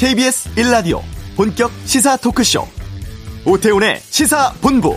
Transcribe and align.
KBS 0.00 0.54
1라디오 0.54 1.02
본격 1.36 1.70
시사 1.84 2.16
토크쇼 2.16 2.66
오태훈의 3.44 4.00
시사본부 4.00 4.96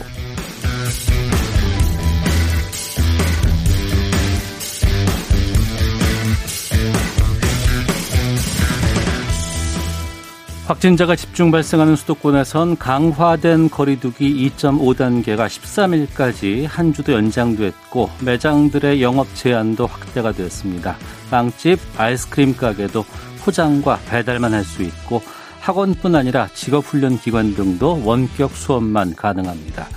확진자가 10.68 11.18
집중 11.18 11.52
발생하는 11.52 11.98
수도권에선 11.98 12.78
강화된 12.78 13.70
거리두기 13.72 14.50
2.5단계가 14.56 15.48
13일까지 15.48 16.66
한 16.66 16.94
주도 16.94 17.12
연장됐고 17.12 18.10
매장들의 18.22 19.02
영업 19.02 19.28
제한도 19.36 19.86
확대가 19.86 20.32
되었습니다. 20.32 20.96
빵집, 21.30 21.78
아이스크림 21.98 22.56
가게도 22.56 23.04
포장과 23.44 24.00
배달만 24.10 24.54
할 24.54 24.64
수 24.64 24.84
있고 24.84 25.22
학원뿐 25.62 26.16
아니라 26.16 26.50
직업훈련 26.54 27.18
기관 27.20 27.56
등도 27.56 28.02
원격 28.04 28.52
수업만 28.52 29.16
가능합니다. 29.16 29.88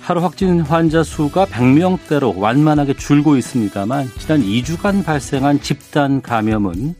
하루 0.00 0.22
확진 0.22 0.60
환자 0.60 1.02
수가 1.02 1.46
100명대로 1.46 2.38
완만하게 2.38 2.94
줄고 2.94 3.36
있습니다만 3.36 4.08
지난 4.18 4.40
2주간 4.40 5.04
발생한 5.04 5.60
집단 5.60 6.22
감염은 6.22 6.94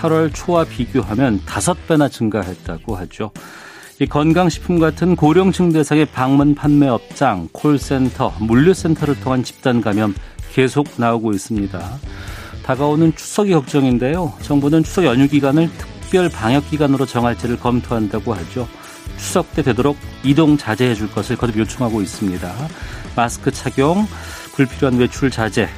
8월 0.00 0.32
초와 0.32 0.64
비교하면 0.64 1.40
5배나 1.44 2.10
증가했다고 2.10 2.96
하죠. 2.96 3.32
이 3.98 4.06
건강식품 4.06 4.78
같은 4.78 5.16
고령층 5.16 5.72
대상의 5.72 6.06
방문 6.06 6.54
판매 6.54 6.86
업장, 6.86 7.48
콜센터, 7.52 8.34
물류센터를 8.40 9.18
통한 9.20 9.42
집단 9.42 9.80
감염 9.80 10.14
계속 10.52 10.86
나오고 10.96 11.32
있습니다. 11.32 11.80
다가오는 12.66 13.14
추석이 13.14 13.52
걱정인데요. 13.52 14.32
정부는 14.42 14.82
추석 14.82 15.04
연휴 15.04 15.28
기간을 15.28 15.70
특별 15.78 16.28
방역 16.28 16.68
기간으로 16.68 17.06
정할지를 17.06 17.60
검토한다고 17.60 18.34
하죠. 18.34 18.68
추석 19.16 19.54
때 19.54 19.62
되도록 19.62 19.96
이동 20.24 20.58
자제해 20.58 20.94
줄 20.94 21.10
것을 21.10 21.36
거듭 21.36 21.58
요청하고 21.58 22.02
있습니다. 22.02 22.52
마스크 23.14 23.52
착용, 23.52 24.06
불필요한 24.54 24.98
외출 24.98 25.30
자제, 25.30 25.68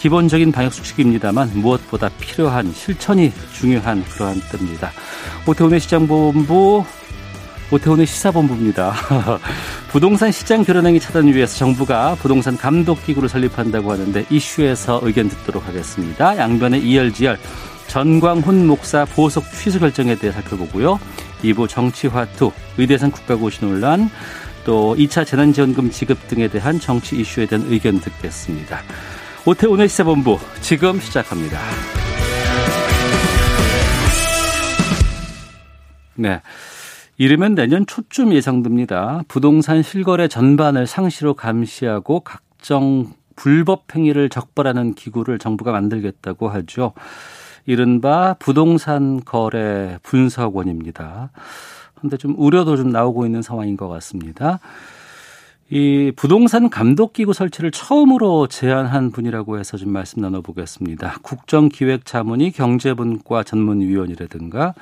기본적인 0.00 0.50
방역 0.50 0.72
수칙입니다만 0.74 1.52
무엇보다 1.54 2.08
필요한 2.18 2.72
실천이 2.72 3.32
중요한 3.52 4.02
그러한 4.04 4.40
때입니다. 4.50 4.90
오태훈의 5.46 5.78
시장본부 5.78 6.84
오태훈의 7.72 8.06
시사본부입니다. 8.06 8.94
부동산 9.90 10.32
시장 10.32 10.64
교란행위 10.64 10.98
차단 10.98 11.26
위해서 11.26 11.56
정부가 11.56 12.16
부동산 12.16 12.56
감독기구를 12.56 13.28
설립한다고 13.28 13.92
하는데 13.92 14.24
이슈에서 14.28 15.00
의견 15.02 15.28
듣도록 15.28 15.66
하겠습니다. 15.66 16.36
양변의 16.36 16.82
이열지열 16.82 17.38
전광훈 17.86 18.66
목사 18.66 19.04
보석 19.04 19.44
취소 19.52 19.78
결정에 19.78 20.14
대해 20.16 20.32
살펴보고요. 20.32 20.98
2부 21.42 21.68
정치화투, 21.68 22.52
의대생 22.78 23.10
국가고시 23.10 23.64
논란, 23.64 24.10
또 24.64 24.94
2차 24.96 25.26
재난지원금 25.26 25.90
지급 25.90 26.28
등에 26.28 26.48
대한 26.48 26.78
정치 26.78 27.16
이슈에 27.16 27.46
대한 27.46 27.64
의견 27.68 28.00
듣겠습니다. 28.00 28.82
오태훈의 29.44 29.88
시사본부 29.88 30.38
지금 30.60 31.00
시작합니다. 31.00 31.58
네. 36.14 36.40
이르면 37.20 37.54
내년 37.54 37.84
초쯤 37.84 38.32
예상됩니다. 38.32 39.20
부동산 39.28 39.82
실거래 39.82 40.26
전반을 40.26 40.86
상시로 40.86 41.34
감시하고 41.34 42.20
각종 42.20 43.12
불법 43.36 43.94
행위를 43.94 44.30
적발하는 44.30 44.94
기구를 44.94 45.38
정부가 45.38 45.70
만들겠다고 45.70 46.48
하죠. 46.48 46.94
이른바 47.66 48.36
부동산 48.38 49.22
거래 49.22 49.98
분석원입니다. 50.02 51.30
그런데 51.94 52.16
좀 52.16 52.34
우려도 52.38 52.78
좀 52.78 52.88
나오고 52.88 53.26
있는 53.26 53.42
상황인 53.42 53.76
것 53.76 53.88
같습니다. 53.88 54.58
이 55.68 56.12
부동산 56.16 56.70
감독기구 56.70 57.34
설치를 57.34 57.70
처음으로 57.70 58.46
제안한 58.46 59.10
분이라고 59.10 59.58
해서 59.58 59.76
좀 59.76 59.92
말씀 59.92 60.22
나눠보겠습니다. 60.22 61.18
국정기획자문위 61.20 62.52
경제분과 62.52 63.42
전문위원이라든가 63.42 64.72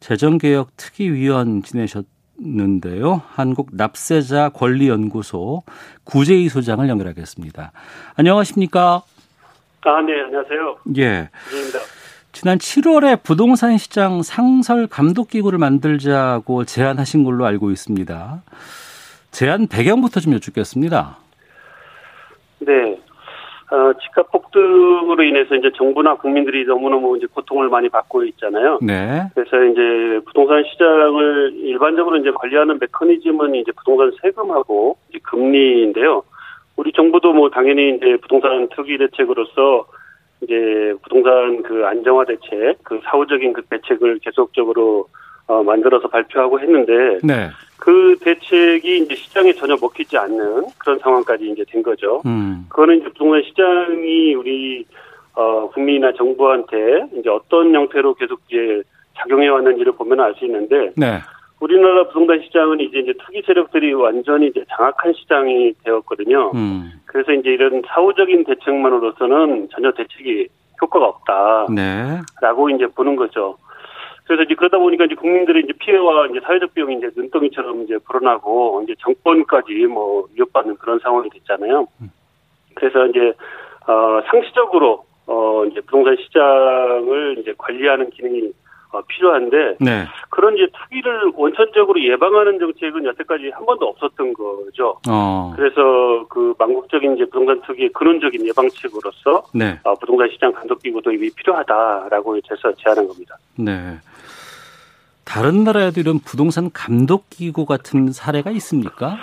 재정개혁 0.00 0.76
특위위원 0.76 1.62
지내셨는데요. 1.62 3.22
한국 3.28 3.68
납세자 3.72 4.50
권리연구소 4.50 5.62
구재희 6.04 6.48
소장을 6.48 6.86
연결하겠습니다. 6.88 7.72
안녕하십니까? 8.16 9.02
아, 9.82 10.02
네, 10.02 10.20
안녕하세요. 10.22 10.76
예. 10.98 11.30
입니다 11.52 11.78
지난 12.32 12.58
7월에 12.58 13.22
부동산 13.22 13.76
시장 13.76 14.22
상설 14.22 14.86
감독 14.86 15.28
기구를 15.28 15.58
만들자고 15.58 16.64
제안하신 16.64 17.24
걸로 17.24 17.44
알고 17.44 17.70
있습니다. 17.70 18.42
제안 19.30 19.66
배경부터 19.66 20.20
좀 20.20 20.34
여쭙겠습니다. 20.34 21.18
네. 22.60 23.00
어, 23.70 23.92
집값 24.02 24.30
폭등으로 24.32 25.22
인해서 25.22 25.54
이제 25.54 25.70
정부나 25.76 26.16
국민들이 26.16 26.64
너무너무 26.64 27.16
이제 27.16 27.26
고통을 27.32 27.68
많이 27.68 27.88
받고 27.88 28.24
있잖아요. 28.24 28.80
네. 28.82 29.22
그래서 29.34 29.64
이제 29.64 30.20
부동산 30.26 30.64
시장을 30.64 31.52
일반적으로 31.54 32.16
이제 32.16 32.32
관리하는 32.32 32.78
메커니즘은 32.80 33.54
이제 33.54 33.70
부동산 33.72 34.10
세금하고 34.20 34.96
이제 35.10 35.20
금리인데요. 35.22 36.24
우리 36.76 36.92
정부도 36.92 37.32
뭐 37.32 37.50
당연히 37.50 37.96
이제 37.96 38.16
부동산 38.20 38.68
특위 38.74 38.98
대책으로서 38.98 39.86
이제 40.42 40.94
부동산 41.02 41.62
그 41.62 41.86
안정화 41.86 42.24
대책, 42.24 42.78
그 42.82 43.00
사후적인 43.04 43.52
그 43.52 43.62
대책을 43.62 44.18
계속적으로 44.20 45.06
어, 45.50 45.64
만들어서 45.64 46.06
발표하고 46.06 46.60
했는데 46.60 47.18
네. 47.24 47.48
그 47.76 48.16
대책이 48.20 48.98
이제 48.98 49.16
시장에 49.16 49.52
전혀 49.54 49.76
먹히지 49.80 50.16
않는 50.16 50.66
그런 50.78 50.98
상황까지 51.00 51.50
이제 51.50 51.64
된 51.68 51.82
거죠. 51.82 52.22
음. 52.24 52.66
그거는 52.68 52.98
이제 53.00 53.08
부동산 53.08 53.42
시장이 53.42 54.34
우리 54.34 54.86
어 55.34 55.68
국민이나 55.70 56.12
정부한테 56.12 57.06
이제 57.18 57.28
어떤 57.28 57.74
형태로 57.74 58.14
계속 58.14 58.40
이제 58.48 58.82
작용해 59.18 59.48
왔는지를 59.48 59.92
보면 59.92 60.20
알 60.20 60.34
수 60.36 60.44
있는데 60.44 60.92
네. 60.96 61.18
우리나라 61.58 62.04
부동산 62.04 62.40
시장은 62.42 62.78
이제 62.80 63.00
이제 63.00 63.12
투기 63.24 63.42
세력들이 63.44 63.92
완전히 63.94 64.48
이제 64.48 64.64
장악한 64.76 65.14
시장이 65.14 65.72
되었거든요. 65.84 66.52
음. 66.54 66.92
그래서 67.06 67.32
이제 67.32 67.50
이런 67.50 67.82
사후적인 67.88 68.44
대책만으로서는 68.44 69.68
전혀 69.72 69.90
대책이 69.90 70.46
효과가 70.80 71.06
없다 71.06 71.66
라고 72.40 72.68
네. 72.68 72.74
이제 72.76 72.86
보는 72.94 73.16
거죠. 73.16 73.56
그래서 74.30 74.44
이제 74.44 74.54
그러다 74.54 74.78
보니까 74.78 75.06
이제 75.06 75.16
국민들의 75.16 75.64
이제 75.64 75.72
피해와 75.72 76.28
이제 76.28 76.38
사회적 76.44 76.72
비용이 76.72 76.98
이제 76.98 77.10
눈덩이처럼 77.16 77.82
이제 77.82 77.98
불어나고 78.06 78.80
이제 78.84 78.94
정권까지 79.00 79.72
뭐 79.86 80.28
위협받는 80.36 80.76
그런 80.76 81.00
상황이 81.00 81.28
됐잖아요. 81.30 81.88
그래서 82.74 83.06
이제 83.06 83.32
어 83.88 84.20
상시적으로 84.30 85.04
어 85.26 85.64
이제 85.64 85.80
부동산 85.80 86.16
시장을 86.16 87.38
이제 87.40 87.52
관리하는 87.58 88.10
기능이 88.10 88.52
어, 88.92 89.00
필요한데 89.02 89.76
네. 89.80 90.06
그런 90.30 90.56
이제 90.56 90.68
투기를 90.78 91.32
원천적으로 91.34 92.00
예방하는 92.00 92.58
정책은 92.60 93.04
여태까지 93.06 93.50
한 93.50 93.66
번도 93.66 93.86
없었던 93.86 94.32
거죠. 94.32 94.96
어. 95.08 95.52
그래서 95.56 96.24
그 96.28 96.54
망국적인 96.56 97.16
이제 97.16 97.24
부동산 97.24 97.60
투기의 97.62 97.88
근원적인 97.90 98.46
예방책으로서 98.46 99.42
네. 99.54 99.78
어, 99.82 99.94
부동산 99.94 100.28
시장 100.30 100.52
감독 100.52 100.80
기구 100.82 101.02
도입이 101.02 101.30
필요하다라고 101.34 102.36
해서 102.36 102.72
제안한 102.78 103.08
겁니다. 103.08 103.36
네. 103.56 103.98
다른 105.30 105.62
나라에도 105.62 106.00
이런 106.00 106.18
부동산 106.18 106.70
감독 106.74 107.30
기구 107.30 107.64
같은 107.64 108.10
사례가 108.10 108.50
있습니까? 108.50 109.16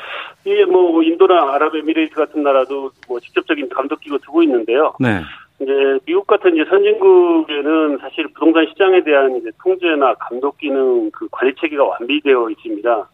예, 0.46 0.64
뭐 0.64 1.04
인도나 1.04 1.54
아랍에미레이트 1.54 2.16
같은 2.16 2.44
나라도 2.44 2.92
뭐 3.10 3.20
직접적인 3.20 3.68
감독 3.68 4.00
기구 4.00 4.18
두고 4.20 4.42
있는데요. 4.44 4.94
네. 5.02 5.20
이제 5.60 6.00
미국 6.06 6.26
같은 6.26 6.56
이제 6.56 6.64
선진국에는 6.70 7.98
사실 8.00 8.26
부동산 8.30 8.66
시장에 8.68 9.04
대한 9.04 9.36
이제 9.36 9.50
통제나 9.62 10.14
감독 10.14 10.58
기능 10.58 11.12
그 11.12 11.28
관리 11.30 11.54
체계가 11.56 11.84
완비되어 11.84 12.52
있습니다. 12.52 13.10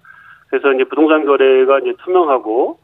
그래서 0.50 0.74
이제 0.74 0.84
부동산 0.84 1.26
거래가 1.26 1.80
이제 1.80 1.94
투명하고 2.04 2.78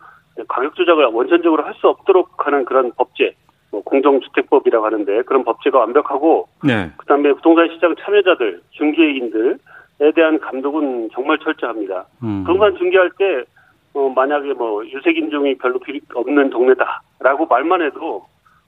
가격 0.47 0.73
조작을 0.73 1.05
원천적으로 1.05 1.63
할 1.63 1.75
수 1.75 1.87
없도록 1.87 2.47
하는 2.47 2.65
그런 2.65 2.91
법제, 2.97 3.35
뭐 3.71 3.83
공정주택법이라고 3.83 4.83
하는데 4.83 5.21
그런 5.21 5.43
법제가 5.43 5.77
완벽하고 5.77 6.47
네. 6.63 6.89
그다음에 6.97 7.31
부동산 7.33 7.69
시장 7.69 7.93
참여자들, 7.99 8.61
중개인들 8.71 9.59
에 10.01 10.11
대한 10.13 10.39
감독은 10.39 11.09
정말 11.13 11.37
철저합니다. 11.39 12.05
음. 12.23 12.43
부동산 12.45 12.75
중개할 12.77 13.11
때 13.17 13.43
어, 13.93 14.07
만약에 14.15 14.53
뭐 14.53 14.85
유색 14.85 15.17
인종이 15.17 15.55
별로 15.57 15.77
필요 15.79 15.99
없는 16.13 16.49
동네다라고 16.51 17.47
말만 17.47 17.81
해도 17.81 18.25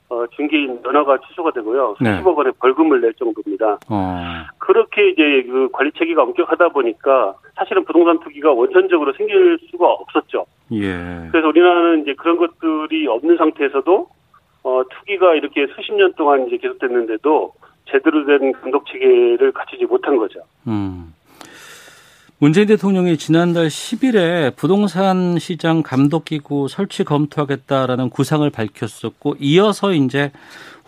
어, 0.10 0.28
중개인 0.36 0.81
면허가 0.83 1.18
취소가 1.19 1.51
되고요. 1.51 1.95
네. 2.01 2.12
수십억 2.16 2.38
원의 2.38 2.51
벌금을 2.60 3.00
낼 3.00 3.13
정도입니다. 3.13 3.80
어. 3.88 4.22
그렇게 4.57 5.10
이제 5.10 5.44
그 5.50 5.69
관리 5.72 5.89
체계가 5.94 6.24
엄격하다 6.24 6.69
보니까 6.69 7.36
사실은 7.56 7.86
부동산 7.86 8.19
투기가 8.19 8.51
원천적으로 8.51 9.13
생길 9.13 9.57
수가 9.69 9.88
없었죠. 9.88 10.45
예. 10.74 11.30
그래서 11.31 11.48
우리나라는 11.48 12.01
이제 12.01 12.13
그런 12.16 12.36
것들이 12.38 13.07
없는 13.07 13.38
상태에서도 13.38 14.07
어, 14.63 14.83
투기가 14.89 15.36
이렇게 15.36 15.68
수십 15.68 15.94
년 15.94 16.12
동안 16.13 16.45
이제 16.48 16.57
계속됐는데도 16.57 17.54
제대로 17.86 18.25
된 18.25 18.51
감독 18.51 18.86
체계를 18.88 19.54
갖추지 19.54 19.86
못한 19.86 20.18
거죠. 20.18 20.42
음. 20.68 21.13
문재인 22.41 22.65
대통령이 22.65 23.17
지난달 23.17 23.67
10일에 23.67 24.55
부동산 24.55 25.38
시장 25.38 25.83
감독기구 25.83 26.69
설치 26.69 27.03
검토하겠다라는 27.03 28.09
구상을 28.09 28.49
밝혔었고 28.49 29.35
이어서 29.39 29.93
이제 29.93 30.31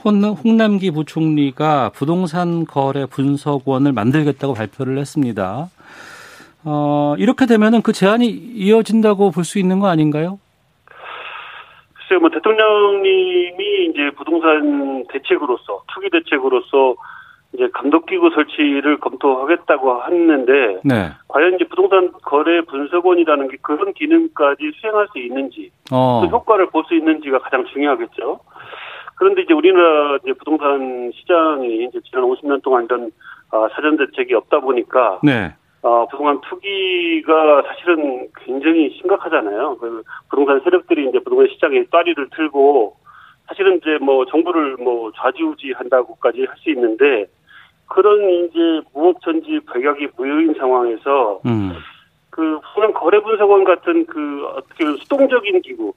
홍남기 0.03 0.89
부총리가 0.89 1.91
부동산 1.93 2.65
거래 2.65 3.05
분석원을 3.05 3.91
만들겠다고 3.91 4.55
발표를 4.55 4.97
했습니다. 4.97 5.69
어, 6.65 7.13
이렇게 7.19 7.45
되면은 7.45 7.83
그 7.83 7.93
제안이 7.93 8.25
이어진다고 8.25 9.29
볼 9.29 9.43
수 9.43 9.59
있는 9.59 9.77
거 9.77 9.89
아닌가요? 9.89 10.39
글쎄요, 11.93 12.19
뭐 12.19 12.31
대통령님이 12.31 13.91
이제 13.91 14.09
부동산 14.17 15.05
대책으로서 15.07 15.83
투기 15.93 16.09
대책으로서 16.09 16.95
이제 17.53 17.69
감독기구 17.73 18.31
설치를 18.33 18.99
검토하겠다고 18.99 20.03
했는데 20.05 20.79
네. 20.83 21.11
과연 21.27 21.55
이제 21.55 21.65
부동산 21.65 22.11
거래 22.23 22.61
분석원이라는 22.61 23.47
게 23.47 23.57
그런 23.61 23.93
기능까지 23.93 24.71
수행할 24.79 25.07
수 25.13 25.19
있는지 25.19 25.71
어. 25.91 26.21
그 26.21 26.27
효과를 26.27 26.67
볼 26.71 26.83
수 26.85 26.95
있는지가 26.95 27.39
가장 27.39 27.63
중요하겠죠. 27.65 28.39
그런데 29.15 29.43
이제 29.43 29.53
우리나라 29.53 30.17
이제 30.23 30.33
부동산 30.33 31.11
시장이 31.15 31.85
이제 31.85 31.99
지난 32.09 32.23
50년 32.25 32.61
동안 32.63 32.85
이런 32.85 33.11
어, 33.51 33.67
사전 33.75 33.97
대책이 33.97 34.33
없다 34.33 34.59
보니까 34.59 35.19
네. 35.23 35.53
어, 35.83 36.07
부동산 36.07 36.41
투기가 36.41 37.61
사실은 37.67 38.27
굉장히 38.43 38.89
심각하잖아요. 38.97 39.77
그 39.79 40.01
부동산 40.29 40.59
세력들이 40.61 41.07
이제 41.09 41.19
부동산 41.19 41.47
시장에 41.53 41.83
따리를 41.91 42.29
틀고 42.35 42.95
사실은 43.47 43.77
이제 43.77 43.97
뭐 44.01 44.25
정부를 44.25 44.77
뭐 44.77 45.11
좌지우지한다고까지 45.15 46.45
할 46.45 46.57
수 46.57 46.69
있는데 46.71 47.27
그런 47.93 48.27
이제 48.45 48.81
무업천지 48.93 49.59
배격이 49.71 50.07
무효인 50.17 50.55
상황에서 50.55 51.39
음. 51.45 51.73
그 52.31 52.59
부동산 52.73 52.93
거래 52.93 53.19
분석원 53.19 53.63
같은 53.63 54.05
그 54.07 54.47
어떻게 54.55 54.83
보면 54.83 54.97
수동적인 54.97 55.61
기구 55.61 55.93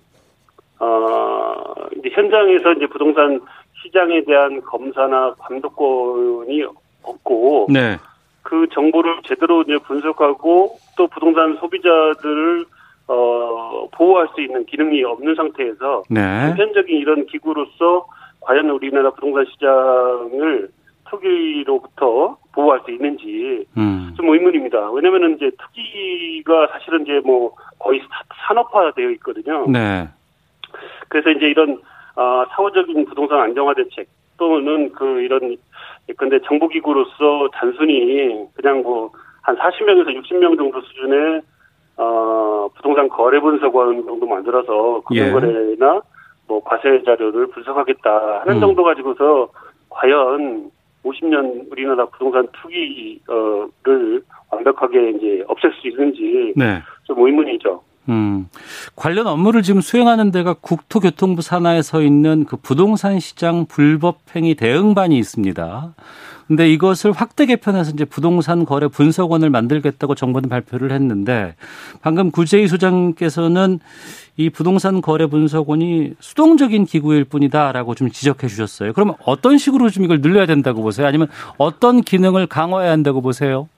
어 0.78 1.64
이제 1.96 2.10
현장에서 2.12 2.72
이제 2.72 2.86
부동산 2.86 3.40
시장에 3.82 4.22
대한 4.24 4.60
검사나 4.60 5.34
감독권이 5.38 6.64
없고 7.02 7.68
네. 7.70 7.96
그 8.42 8.66
정보를 8.74 9.20
제대로 9.26 9.62
이제 9.62 9.78
분석하고 9.78 10.78
또 10.98 11.06
부동산 11.06 11.56
소비자들을 11.56 12.66
어, 13.08 13.88
보호할 13.92 14.28
수 14.34 14.42
있는 14.42 14.66
기능이 14.66 15.02
없는 15.04 15.34
상태에서 15.34 16.02
네. 16.10 16.50
보편적인 16.50 16.94
이런 16.98 17.24
기구로서 17.26 18.06
과연 18.40 18.68
우리나라 18.68 19.10
부동산 19.10 19.46
시장을 19.46 20.68
투기로부터 21.10 22.36
보호할 22.52 22.80
수 22.84 22.90
있는지 22.90 23.66
음. 23.76 24.12
좀 24.16 24.28
의문입니다. 24.28 24.90
왜냐면은 24.90 25.36
이제 25.36 25.50
투기가 25.50 26.68
사실은 26.72 27.02
이제 27.02 27.20
뭐 27.24 27.54
거의 27.78 28.00
산업화되어 28.46 29.10
있거든요. 29.10 29.66
네. 29.68 30.08
그래서 31.08 31.30
이제 31.30 31.46
이런 31.46 31.80
어, 32.16 32.44
사후적인 32.50 33.04
부동산 33.06 33.40
안정화 33.40 33.74
대책 33.74 34.08
또는 34.38 34.92
그 34.92 35.20
이런 35.20 35.56
근데 36.16 36.38
정보기구로서 36.42 37.48
단순히 37.52 38.46
그냥 38.54 38.82
뭐 38.82 39.10
한 39.46 39.56
40명에서 39.56 40.08
60명 40.08 40.56
정도 40.56 40.80
수준의 40.80 41.40
어 41.98 42.68
부동산 42.74 43.08
거래 43.08 43.38
분석원 43.40 44.04
정도 44.04 44.26
만들어서 44.26 45.02
금융거래나 45.06 45.94
예. 45.94 46.00
뭐 46.48 46.62
과세 46.64 47.00
자료를 47.04 47.46
분석하겠다 47.46 48.40
하는 48.40 48.56
음. 48.56 48.60
정도 48.60 48.82
가지고서 48.82 49.48
과연 49.88 50.70
50년 51.06 51.70
우리나라 51.70 52.06
부동산 52.06 52.46
투기를 52.52 54.22
완벽하게 54.50 55.10
이제 55.10 55.44
없앨 55.48 55.72
수 55.80 55.88
있는지 55.88 56.52
네. 56.56 56.82
좀 57.04 57.24
의문이죠. 57.24 57.82
음, 58.08 58.48
관련 58.94 59.26
업무를 59.26 59.62
지금 59.62 59.80
수행하는 59.80 60.30
데가 60.30 60.54
국토교통부 60.54 61.42
산하에 61.42 61.82
서 61.82 62.02
있는 62.02 62.44
그 62.44 62.56
부동산 62.56 63.18
시장 63.18 63.66
불법 63.66 64.18
행위 64.34 64.54
대응반이 64.54 65.18
있습니다. 65.18 65.94
근데 66.46 66.70
이것을 66.70 67.12
확대 67.12 67.44
개편해서 67.46 67.90
이제 67.92 68.04
부동산 68.04 68.64
거래 68.64 68.86
분석원을 68.86 69.50
만들겠다고 69.50 70.14
정부는 70.14 70.48
발표를 70.48 70.92
했는데 70.92 71.56
방금 72.02 72.30
구재희 72.30 72.68
소장께서는 72.68 73.80
이 74.36 74.50
부동산 74.50 75.00
거래 75.00 75.26
분석원이 75.26 76.12
수동적인 76.20 76.84
기구일 76.84 77.24
뿐이다라고 77.24 77.94
좀 77.94 78.10
지적해 78.10 78.46
주셨어요. 78.46 78.92
그러면 78.92 79.16
어떤 79.24 79.58
식으로 79.58 79.88
좀 79.90 80.04
이걸 80.04 80.20
늘려야 80.20 80.46
된다고 80.46 80.82
보세요? 80.82 81.06
아니면 81.06 81.28
어떤 81.58 82.02
기능을 82.02 82.46
강화해야 82.46 82.92
한다고 82.92 83.22
보세요? 83.22 83.68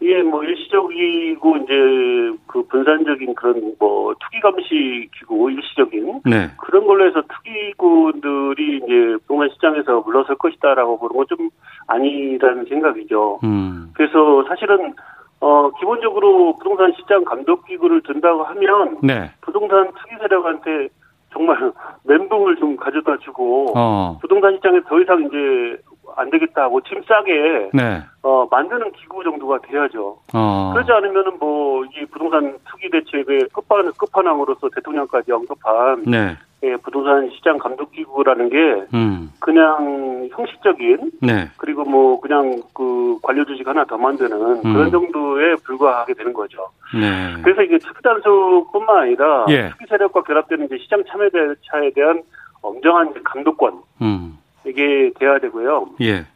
이게 0.00 0.20
뭐 0.22 0.42
일시적이고 0.90 1.56
이제 1.58 2.38
그 2.46 2.62
분산적인 2.64 3.34
그런 3.34 3.74
뭐 3.78 4.14
투기 4.20 4.40
감시 4.40 5.08
기구 5.18 5.50
일시적인 5.50 6.22
네. 6.24 6.48
그런 6.58 6.86
걸로 6.86 7.06
해서 7.06 7.22
투기꾼들이 7.22 8.78
이제 8.78 9.16
부동산 9.22 9.48
시장에서 9.54 10.00
물러설 10.00 10.36
것이다라고 10.36 10.98
보는 10.98 11.16
건 11.16 11.22
좀 11.28 11.48
아니라는 11.86 12.66
생각이죠. 12.66 13.40
음. 13.44 13.90
그래서 13.94 14.44
사실은 14.48 14.94
어 15.40 15.70
기본적으로 15.78 16.56
부동산 16.58 16.92
시장 16.98 17.24
감독 17.24 17.66
기구를 17.66 18.02
든다고 18.02 18.44
하면 18.44 18.98
네. 19.02 19.30
부동산 19.40 19.86
투기 19.86 20.16
세력한테 20.20 20.88
정말 21.32 21.56
멘붕을 22.04 22.56
좀 22.56 22.76
가져다 22.76 23.16
주고 23.18 23.72
어. 23.76 24.18
부동산 24.20 24.54
시장에 24.56 24.80
더 24.88 25.00
이상 25.00 25.24
이제 25.24 25.78
안 26.16 26.30
되겠다고 26.30 26.80
짐 26.82 27.02
싸게 27.02 27.70
네. 27.72 28.02
어, 28.22 28.46
만드는 28.50 28.92
기구 28.92 29.22
정도가 29.24 29.58
돼야죠. 29.62 30.18
어. 30.34 30.70
그러지 30.74 30.92
않으면은 30.92 31.38
뭐 31.38 31.72
이 31.84 32.06
부동산 32.06 32.56
투기 32.68 32.90
대책의 32.90 33.48
끝판 33.52 33.92
끝판왕으로서 33.92 34.68
대통령까지 34.74 35.32
언급한 35.32 36.02
네. 36.06 36.36
예, 36.64 36.76
부동산 36.76 37.28
시장 37.30 37.58
감독 37.58 37.90
기구라는 37.90 38.48
게 38.48 38.86
음. 38.94 39.32
그냥 39.40 40.28
형식적인 40.30 41.10
네. 41.20 41.50
그리고 41.56 41.84
뭐 41.84 42.20
그냥 42.20 42.62
그 42.72 43.18
관료 43.22 43.44
조직 43.44 43.66
하나 43.66 43.84
더 43.84 43.98
만드는 43.98 44.64
음. 44.64 44.72
그런 44.72 44.90
정도에 44.90 45.56
불과하게 45.64 46.14
되는 46.14 46.32
거죠. 46.32 46.68
네. 46.94 47.42
그래서 47.42 47.62
이게 47.62 47.78
투기 47.78 48.00
단속뿐만 48.02 48.96
아니라 48.96 49.46
예. 49.48 49.70
투기 49.70 49.86
세력과 49.88 50.22
결합되는 50.22 50.66
이제 50.66 50.78
시장 50.78 51.02
참여자에 51.04 51.90
대한 51.94 52.22
엄정한 52.62 53.12
감독권 53.24 53.82
음. 54.00 54.38
이게 54.66 55.10
돼야 55.18 55.38
되고요. 55.38 55.90
예. 56.02 56.26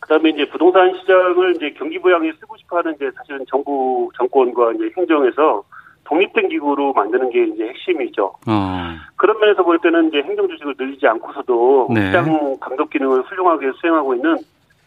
그다음에 0.00 0.30
이제 0.30 0.48
부동산 0.48 0.94
시장을 0.94 1.56
이제 1.56 1.74
경기 1.76 1.98
부양에 1.98 2.32
쓰고 2.40 2.56
싶어하는 2.56 2.94
이제 2.94 3.10
사실은 3.16 3.44
정부 3.48 4.10
정권과 4.16 4.72
이제 4.72 4.90
행정에서 4.96 5.64
독립된 6.04 6.48
기구로 6.48 6.94
만드는 6.94 7.30
게 7.30 7.44
이제 7.44 7.68
핵심이죠. 7.68 8.32
어. 8.46 8.96
그런 9.16 9.38
면에서 9.40 9.62
볼 9.62 9.78
때는 9.78 10.08
이제 10.08 10.22
행정 10.22 10.48
조직을 10.48 10.74
늘리지 10.78 11.06
않고서도 11.06 11.88
네. 11.92 12.06
시장 12.06 12.56
감독 12.60 12.88
기능을 12.88 13.22
훌륭하게 13.22 13.72
수행하고 13.80 14.14
있는 14.14 14.36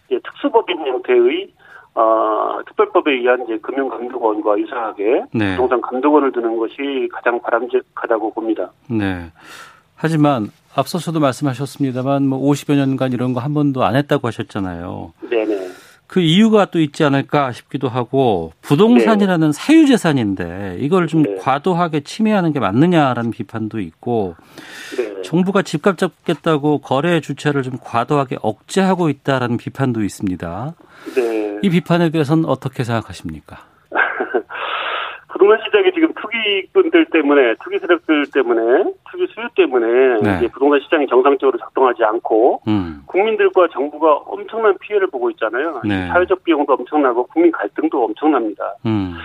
이제 0.08 0.20
특수법인 0.24 0.80
형태의 0.80 1.52
어, 1.94 2.60
특별법에 2.66 3.12
의한 3.12 3.44
이제 3.44 3.58
금융감독원과 3.58 4.58
유사하게 4.60 5.26
네. 5.34 5.52
부동산 5.52 5.82
감독원을 5.82 6.32
두는 6.32 6.58
것이 6.58 7.10
가장 7.12 7.40
바람직하다고 7.42 8.34
봅니다. 8.34 8.72
네. 8.90 9.30
하지만 9.96 10.48
앞서서도 10.76 11.20
말씀하셨습니다만 11.20 12.28
뭐 12.28 12.40
50여 12.50 12.76
년간 12.76 13.12
이런 13.14 13.34
거 13.34 13.42
한 13.42 13.54
번도 13.54 13.84
안 13.84 13.96
했다고 13.96 14.28
하셨잖아요. 14.28 15.14
네네. 15.30 15.70
그 16.08 16.20
이유가 16.20 16.66
또 16.66 16.80
있지 16.82 17.04
않을까 17.06 17.54
싶기도 17.54 17.88
하고 17.88 18.52
부동산이라는 18.62 19.52
네. 19.52 19.54
사유 19.54 19.86
재산인데 19.88 20.78
이걸 20.80 21.08
좀 21.08 21.24
네. 21.24 21.36
과도하게 21.40 22.02
침해하는 22.02 22.52
게 22.52 22.60
맞느냐라는 22.60 23.32
비판도 23.32 23.80
있고 23.80 24.36
네. 24.98 25.22
정부가 25.24 25.62
집값 25.62 25.98
잡겠다고 25.98 26.80
거래 26.80 27.22
주체를 27.22 27.64
좀 27.64 27.78
과도하게 27.82 28.38
억제하고 28.42 29.10
있다라는 29.10 29.56
비판도 29.58 30.04
있습니다. 30.04 30.74
네. 31.16 31.60
이 31.64 31.70
비판에 31.70 32.10
대해서는 32.10 32.44
어떻게 32.46 32.84
생각하십니까? 32.84 33.66
부동산 35.32 35.60
시장이 35.66 35.92
지금 35.94 36.12
투기꾼들 36.14 37.06
때문에 37.06 37.56
투기 37.64 37.80
세력들 37.80 38.26
때문에 38.34 38.84
투기 39.10 39.28
수요 39.34 39.48
때문에 39.56 40.20
네. 40.22 40.38
이제 40.38 40.48
부동산 40.52 40.80
시장이 40.82 41.08
정상적으로 41.08 41.58
작동하지 41.58 42.04
않고 42.04 42.62
음. 42.68 43.02
국민들과 43.06 43.68
정부가 43.72 44.14
엄청난 44.26 44.78
피해를 44.80 45.08
보고 45.08 45.30
있잖아요. 45.32 45.82
네. 45.86 46.08
사회적 46.08 46.44
비용도 46.44 46.74
엄청나고 46.74 47.28
국민 47.28 47.52
갈등도 47.52 48.04
엄청납니다. 48.04 48.76
음. 48.86 49.16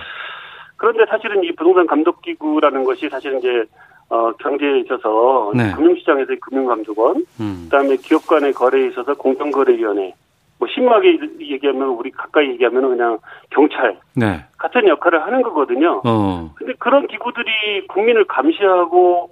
그런데 0.77 1.05
사실은 1.09 1.43
이 1.43 1.53
부동산 1.53 1.87
감독 1.87 2.23
기구라는 2.23 2.85
것이 2.85 3.09
사실은 3.09 3.39
이제 3.39 3.65
어, 4.09 4.31
경제에 4.39 4.81
있어서 4.81 5.51
네. 5.57 5.73
금융시장에서의 5.73 6.39
금융감독원, 6.39 7.25
음. 7.41 7.61
그다음에 7.65 7.97
기업 7.97 8.25
간의 8.29 8.53
거래에 8.53 8.87
있어서 8.89 9.15
공정거래위원회, 9.15 10.15
뭐 10.59 10.69
심하게 10.69 11.19
얘기하면 11.41 11.89
우리 11.89 12.11
가까이 12.11 12.49
얘기하면 12.51 12.89
그냥 12.89 13.19
경찰 13.51 13.99
네. 14.15 14.45
같은 14.59 14.89
역할을 14.89 15.23
하는 15.23 15.43
거거든요. 15.43 16.01
어. 16.05 16.51
근데 16.55 16.73
그런 16.79 17.07
기구들이 17.07 17.87
국민을 17.89 18.25
감시하고 18.25 19.31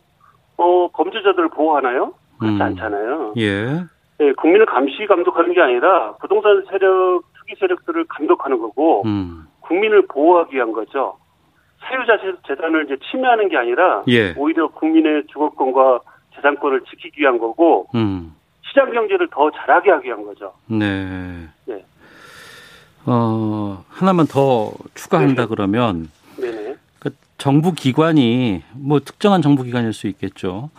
어 0.56 0.88
범죄자들을 0.92 1.48
보호하나요? 1.48 2.12
그렇지 2.38 2.56
음. 2.56 2.62
않잖아요. 2.62 3.34
예. 3.38 3.84
네, 4.18 4.32
국민을 4.34 4.66
감시 4.66 5.06
감독하는 5.06 5.54
게 5.54 5.60
아니라 5.60 6.14
부동산 6.20 6.62
세력 6.70 7.22
투기 7.38 7.54
세력들을 7.58 8.04
감독하는 8.08 8.58
거고 8.58 9.02
음. 9.06 9.46
국민을 9.60 10.06
보호하기 10.06 10.54
위한 10.54 10.72
거죠. 10.72 11.16
사유자 11.80 12.18
재산을 12.46 12.84
이제 12.84 12.96
침해하는 13.10 13.48
게 13.48 13.56
아니라 13.56 14.04
예. 14.08 14.34
오히려 14.36 14.68
국민의 14.68 15.24
주거권과 15.28 16.00
재산권을 16.34 16.82
지키기 16.82 17.22
위한 17.22 17.38
거고 17.38 17.86
음. 17.94 18.34
시장 18.74 18.92
경제를 18.92 19.28
더 19.30 19.48
잘하게 19.52 19.90
하기 19.92 20.08
위한 20.08 20.24
거죠. 20.24 20.52
네. 20.66 21.46
네. 21.64 21.84
어, 23.06 23.84
하나만 23.88 24.26
더 24.26 24.72
추가한다 24.94 25.42
네. 25.42 25.48
그러면 25.48 26.10
네네. 26.36 26.74
그 26.98 27.10
정부 27.38 27.72
기관이 27.72 28.64
뭐 28.72 28.98
특정한 28.98 29.42
정부 29.42 29.62
기관일 29.62 29.92
수 29.92 30.08
있겠죠. 30.08 30.70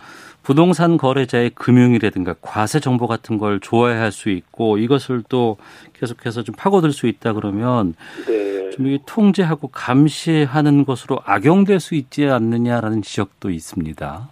부동산 0.42 0.98
거래자의 0.98 1.50
금융이라든가 1.50 2.34
과세 2.40 2.78
정보 2.78 3.06
같은 3.06 3.38
걸 3.38 3.58
좋아할 3.58 4.12
수 4.12 4.28
있고 4.28 4.76
이것을 4.76 5.24
또 5.28 5.56
계속해서 5.94 6.42
좀 6.42 6.54
파고들 6.54 6.92
수 6.92 7.06
있다 7.06 7.32
그러면 7.32 7.94
네. 8.26 8.70
좀 8.70 8.86
이게 8.86 8.98
통제하고 9.06 9.68
감시하는 9.68 10.84
것으로 10.84 11.18
악용될 11.24 11.80
수 11.80 11.94
있지 11.94 12.26
않느냐라는 12.26 13.00
지적도 13.02 13.50
있습니다. 13.50 14.28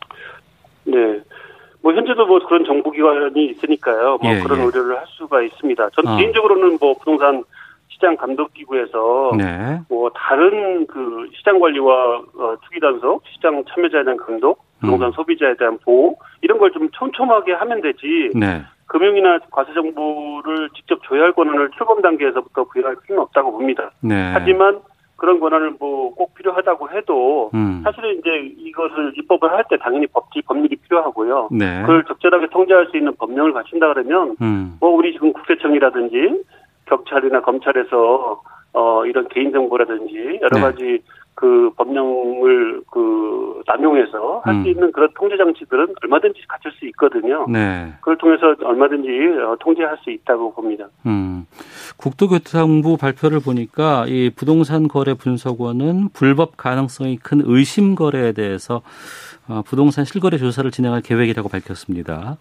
네. 1.84 1.90
뭐 1.90 1.92
현재도 1.92 2.26
뭐 2.26 2.38
그런 2.46 2.64
정보기관이 2.64 3.44
있으니까요. 3.46 4.18
뭐 4.22 4.32
예, 4.32 4.40
그런 4.40 4.58
예. 4.60 4.64
의뢰를 4.64 4.96
할 4.96 5.04
수가 5.06 5.42
있습니다. 5.42 5.90
저는 5.90 6.12
어. 6.12 6.16
개인적으로는 6.16 6.78
뭐 6.80 6.94
부동산 6.94 7.44
시장 7.88 8.16
감독 8.16 8.52
기구에서 8.54 9.32
네. 9.36 9.80
뭐 9.88 10.10
다른 10.14 10.86
그 10.86 11.28
시장 11.36 11.60
관리와 11.60 12.22
어, 12.36 12.56
투기 12.64 12.80
단속, 12.80 13.22
시장 13.32 13.62
참여자에 13.68 14.02
대한 14.02 14.16
감독, 14.16 14.64
부동산 14.80 15.08
음. 15.08 15.12
소비자에 15.12 15.54
대한 15.58 15.78
보호 15.84 16.16
이런 16.40 16.58
걸 16.58 16.70
좀 16.72 16.88
촘촘하게 16.90 17.52
하면 17.52 17.80
되지. 17.82 18.30
네. 18.34 18.62
금융이나 18.86 19.38
과세 19.50 19.72
정보를 19.72 20.68
직접 20.76 21.02
조회할 21.04 21.32
권한을 21.32 21.70
출범 21.76 22.00
단계에서부터 22.02 22.64
부여할 22.64 22.96
필요는 23.02 23.22
없다고 23.24 23.52
봅니다. 23.52 23.90
네. 24.00 24.30
하지만 24.32 24.80
그런 25.16 25.40
권한을 25.40 25.76
뭐 25.78 26.04
꼭 26.14 26.34
필요하다고 26.34 26.90
해도 26.90 27.50
음. 27.54 27.80
사실은 27.84 28.18
이제 28.18 28.30
이것을 28.58 29.12
입법을 29.16 29.50
할 29.50 29.64
때 29.68 29.76
당연히 29.78 30.06
법지 30.06 30.42
법률이 30.42 30.76
필요하고요. 30.76 31.48
네. 31.52 31.80
그걸 31.82 32.04
적절하게 32.04 32.48
통제할 32.48 32.88
수 32.90 32.98
있는 32.98 33.14
법령을 33.16 33.52
갖춘다 33.54 33.88
그러면 33.94 34.36
음. 34.42 34.76
뭐 34.78 34.90
우리 34.90 35.12
지금 35.12 35.32
국세청이라든지 35.32 36.44
경찰이나 36.86 37.40
검찰에서 37.40 38.42
어 38.74 39.06
이런 39.06 39.26
개인 39.28 39.52
정보라든지 39.52 40.38
여러 40.42 40.50
네. 40.52 40.60
가지 40.60 41.02
그 41.34 41.70
법령을 41.76 42.82
그 42.90 43.62
남용해서 43.66 44.42
할수 44.44 44.60
음. 44.60 44.66
있는 44.66 44.92
그런 44.92 45.08
통제 45.16 45.36
장치들은 45.36 45.94
얼마든지 46.02 46.40
갖출 46.48 46.72
수 46.72 46.86
있거든요. 46.86 47.46
네. 47.48 47.92
그걸 48.00 48.16
통해서 48.18 48.54
얼마든지 48.62 49.08
어, 49.42 49.56
통제할 49.60 49.98
수 50.02 50.10
있다고 50.10 50.54
봅니다. 50.54 50.86
음. 51.06 51.46
국토교통부 51.96 52.96
발표를 52.96 53.40
보니까 53.40 54.06
이 54.06 54.30
부동산 54.34 54.88
거래 54.88 55.14
분석원은 55.14 56.10
불법 56.12 56.56
가능성이 56.56 57.16
큰 57.16 57.42
의심 57.44 57.94
거래에 57.94 58.32
대해서 58.32 58.82
어, 59.48 59.62
부동산 59.66 60.04
실거래 60.04 60.38
조사를 60.38 60.70
진행할 60.70 61.02
계획이라고 61.02 61.48
밝혔습니다. 61.48 62.36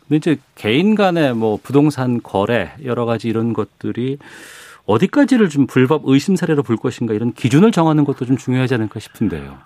근데 0.00 0.16
이제 0.16 0.36
개인 0.54 0.94
간의 0.94 1.34
뭐 1.34 1.58
부동산 1.62 2.22
거래 2.22 2.72
여러 2.84 3.06
가지 3.06 3.28
이런 3.28 3.52
것들이 3.52 4.18
어디까지를 4.86 5.48
좀 5.48 5.66
불법 5.66 6.02
의심 6.06 6.36
사례로 6.36 6.62
볼 6.62 6.76
것인가 6.76 7.14
이런 7.14 7.32
기준을 7.32 7.70
정하는 7.72 8.04
것도 8.04 8.24
좀 8.24 8.36
중요하지 8.36 8.74
않을까 8.74 9.00
싶은데요. 9.00 9.58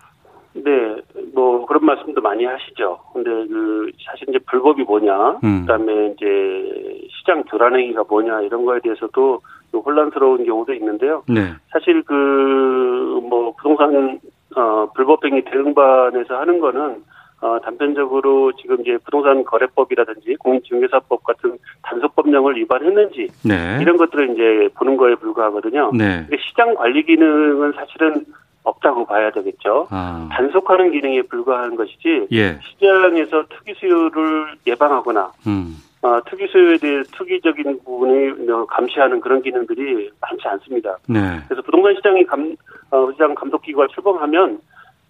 네, 0.54 0.96
뭐 1.34 1.64
그런 1.66 1.84
말씀도 1.84 2.20
많이 2.20 2.44
하시죠. 2.44 2.98
근데 3.12 3.30
그 3.30 3.90
사실 4.04 4.28
이제 4.28 4.38
불법이 4.46 4.82
뭐냐, 4.82 5.38
음. 5.44 5.60
그다음에 5.62 6.14
이제 6.16 7.08
시장 7.10 7.42
교란 7.44 7.74
행위가 7.76 8.04
뭐냐 8.08 8.42
이런 8.42 8.64
거에 8.64 8.80
대해서도 8.80 9.40
좀 9.72 9.80
혼란스러운 9.80 10.44
경우도 10.44 10.72
있는데요. 10.74 11.22
네. 11.28 11.52
사실 11.70 12.02
그 12.02 12.96
뭐 13.28 13.52
부동산 13.56 14.20
어 14.56 14.88
불법 14.94 15.24
행위 15.24 15.42
대응반에서 15.44 16.38
하는 16.38 16.60
거는 16.60 17.02
어 17.40 17.58
단편적으로 17.60 18.52
지금 18.52 18.80
이제 18.80 18.96
부동산 19.04 19.44
거래법이라든지 19.44 20.36
공인중개사법 20.36 21.22
같은 21.22 21.58
단속 21.82 22.16
법령을 22.16 22.56
위반했는지 22.56 23.28
네. 23.44 23.78
이런 23.82 23.98
것들을 23.98 24.30
이제 24.30 24.74
보는 24.74 24.96
거에 24.96 25.14
불과하거든요. 25.16 25.92
네. 25.92 26.26
시장 26.48 26.74
관리 26.74 27.04
기능은 27.04 27.72
사실은 27.72 28.24
없다고 28.66 29.06
봐야 29.06 29.30
되겠죠. 29.30 29.86
아. 29.90 30.28
단속하는 30.32 30.90
기능에 30.92 31.22
불과한 31.22 31.76
것이지 31.76 32.28
예. 32.32 32.58
시장에서 32.62 33.44
투기 33.48 33.74
수요를 33.74 34.56
예방하거나 34.66 35.30
음. 35.46 35.76
어, 36.02 36.20
투기 36.26 36.46
수요에 36.48 36.78
대해 36.78 37.02
투기적인 37.12 37.80
부분을 37.84 38.50
어, 38.50 38.66
감시하는 38.66 39.20
그런 39.20 39.42
기능들이 39.42 40.10
많지 40.20 40.48
않습니다. 40.48 40.96
네. 41.08 41.20
그래서 41.48 41.62
부동산 41.62 41.94
시장이 41.96 42.24
감, 42.24 42.54
어, 42.90 43.10
시장 43.12 43.34
감독기구가 43.34 43.88
출범하면 43.88 44.58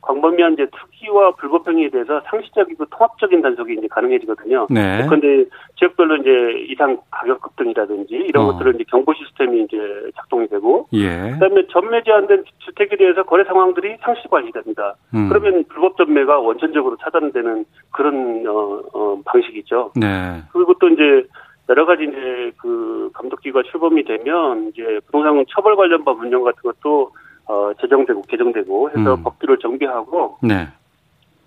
광범위한 0.07 0.53
이제 0.53 0.67
투기와 0.71 1.33
불법 1.33 1.69
행위에 1.69 1.91
대해서 1.91 2.21
상시적이고 2.31 2.87
통합적인 2.87 3.43
단속이 3.43 3.75
이제 3.75 3.89
가능해지거든요. 3.89 4.69
네. 4.71 5.05
그런데 5.07 5.51
지역별로 5.79 6.17
이제 6.19 6.65
이상 6.69 6.99
가격 7.11 7.41
급등이라든지 7.41 8.15
이런 8.15 8.45
어. 8.45 8.53
것들은 8.53 8.77
이제 8.77 8.85
경보 8.89 9.13
시스템이 9.15 9.65
이제 9.65 9.77
작동이 10.17 10.47
되고 10.49 10.87
예. 10.93 11.33
그다음에 11.33 11.67
전매 11.73 12.03
제한된 12.05 12.45
주택에 12.59 12.97
대해서 12.97 13.25
거래 13.25 13.45
상황들이 13.45 13.97
상시 14.01 14.29
관리됩니다. 14.29 14.95
음. 15.15 15.29
그러면 15.29 15.65
불법 15.69 15.97
전매가 15.97 16.39
원천적으로 16.39 16.97
차단되는 16.99 17.65
그런 17.91 18.47
어, 18.47 18.83
어, 18.93 19.21
방식이죠. 19.25 19.93
네. 19.97 20.43
그리고 20.53 20.75
또 20.75 20.89
이제 20.89 21.27
여러 21.69 21.85
가지 21.85 22.05
이제 22.05 22.53
그 22.59 23.11
감독기가 23.13 23.65
출범이 23.65 24.05
되면 24.05 24.69
이제 24.69 25.01
부동산 25.07 25.45
처벌 25.49 25.75
관련 25.75 26.05
법 26.05 26.21
운영 26.21 26.45
같은 26.45 26.63
것도 26.63 27.11
어 27.47 27.73
제정되고 27.81 28.23
개정되고 28.23 28.91
해서 28.91 29.15
음. 29.15 29.23
법규를 29.23 29.59
정비하고 29.59 30.39
네. 30.43 30.69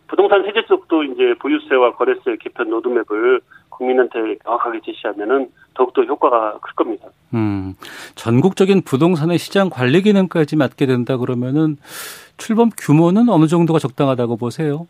부동산 0.08 0.44
세제 0.44 0.65
쪽도 0.65 1.03
이제 1.03 1.36
보유세와 1.39 1.94
거래세 1.94 2.38
개편 2.39 2.70
로드맵을 2.70 3.41
국민한테 3.70 4.38
명확하게 4.44 4.82
제시하면은 4.86 5.50
더욱더 5.74 6.03
효과가 6.03 6.60
클 6.60 6.74
겁니다. 6.74 7.08
음, 7.34 7.75
전국적인 8.15 8.82
부동산의 8.82 9.38
시장 9.38 9.70
관리 9.70 10.01
기능까지 10.01 10.56
맡게 10.56 10.86
된다 10.86 11.18
그러면은 11.18 11.77
출범 12.38 12.70
규모는 12.77 13.29
어느 13.29 13.48
정도가 13.48 13.79
적당하다고 13.79 14.38
보세요? 14.38 14.88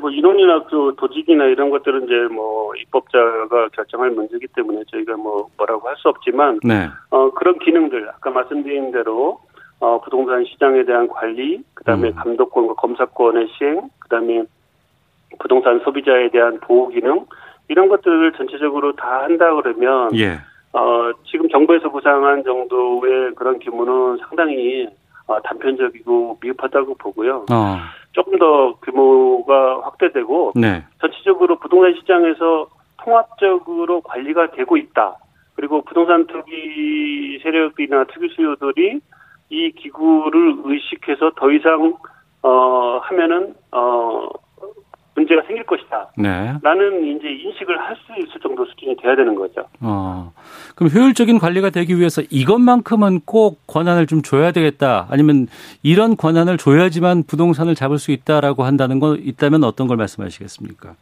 뭐 0.00 0.10
인원이나 0.10 0.64
그 0.64 0.94
도직이나 0.98 1.44
이런 1.44 1.70
것들은 1.70 2.04
이제 2.04 2.14
뭐 2.34 2.74
입법자가 2.76 3.68
결정할 3.72 4.10
문제이기 4.10 4.48
때문에 4.54 4.82
저희가 4.90 5.16
뭐 5.16 5.48
뭐라고 5.56 5.88
할 5.88 5.96
수 5.96 6.08
없지만 6.08 6.60
네. 6.64 6.88
어 7.10 7.30
그런 7.30 7.58
기능들 7.58 8.08
아까 8.08 8.30
말씀드린 8.30 8.90
대로 8.90 9.38
어 9.80 10.00
부동산 10.00 10.44
시장에 10.44 10.84
대한 10.84 11.08
관리 11.08 11.62
그다음에 11.74 12.08
음. 12.08 12.14
감독권과 12.14 12.74
검사권의 12.74 13.48
시행 13.56 13.88
그다음에 14.00 14.44
부동산 15.38 15.80
소비자에 15.80 16.30
대한 16.30 16.58
보호 16.60 16.88
기능 16.88 17.26
이런 17.68 17.88
것들을 17.88 18.32
전체적으로 18.32 18.94
다 18.96 19.22
한다 19.22 19.54
그러면 19.54 20.10
예. 20.16 20.38
어 20.72 21.12
지금 21.30 21.48
정부에서 21.48 21.90
구상한 21.90 22.42
정도의 22.42 23.34
그런 23.36 23.58
규모는 23.60 24.18
상당히 24.18 24.88
어, 25.26 25.40
단편적이고 25.40 26.38
미흡하다고 26.42 26.96
보고요. 26.96 27.46
어. 27.50 27.76
조금 28.14 28.38
더 28.38 28.74
규모가 28.76 29.82
확대되고 29.82 30.52
네. 30.56 30.84
전체적으로 31.00 31.58
부동산 31.58 31.94
시장에서 31.94 32.68
통합적으로 33.02 34.00
관리가 34.00 34.52
되고 34.52 34.76
있다. 34.76 35.16
그리고 35.56 35.82
부동산 35.82 36.26
투기 36.26 37.38
세력이나 37.42 38.04
투기 38.04 38.28
수요들이 38.34 39.00
이 39.50 39.72
기구를 39.72 40.56
의식해서 40.64 41.32
더 41.36 41.50
이상 41.52 41.96
어 42.42 42.98
하면은 43.02 43.54
어 43.72 44.28
문제가 45.14 45.42
생길 45.46 45.64
것이다. 45.64 46.08
네. 46.18 46.54
라는 46.62 47.16
이제 47.16 47.28
인식을 47.28 47.78
할 47.78 47.94
수 48.04 48.12
있을 48.20 48.40
정도 48.42 48.64
수준이 48.66 48.96
돼야 48.96 49.14
되는 49.16 49.34
거죠. 49.34 49.64
어. 49.80 50.32
그럼 50.74 50.90
효율적인 50.92 51.38
관리가 51.38 51.70
되기 51.70 51.96
위해서 51.98 52.22
이것만큼은 52.28 53.20
꼭 53.24 53.60
권한을 53.66 54.06
좀 54.06 54.20
줘야 54.22 54.50
되겠다. 54.52 55.06
아니면 55.10 55.46
이런 55.82 56.16
권한을 56.16 56.58
줘야지만 56.58 57.22
부동산을 57.24 57.74
잡을 57.74 57.98
수 57.98 58.10
있다라고 58.10 58.64
한다는 58.64 58.98
거 59.00 59.14
있다면 59.16 59.64
어떤 59.64 59.86
걸 59.86 59.96
말씀하시겠습니까? 59.96 60.94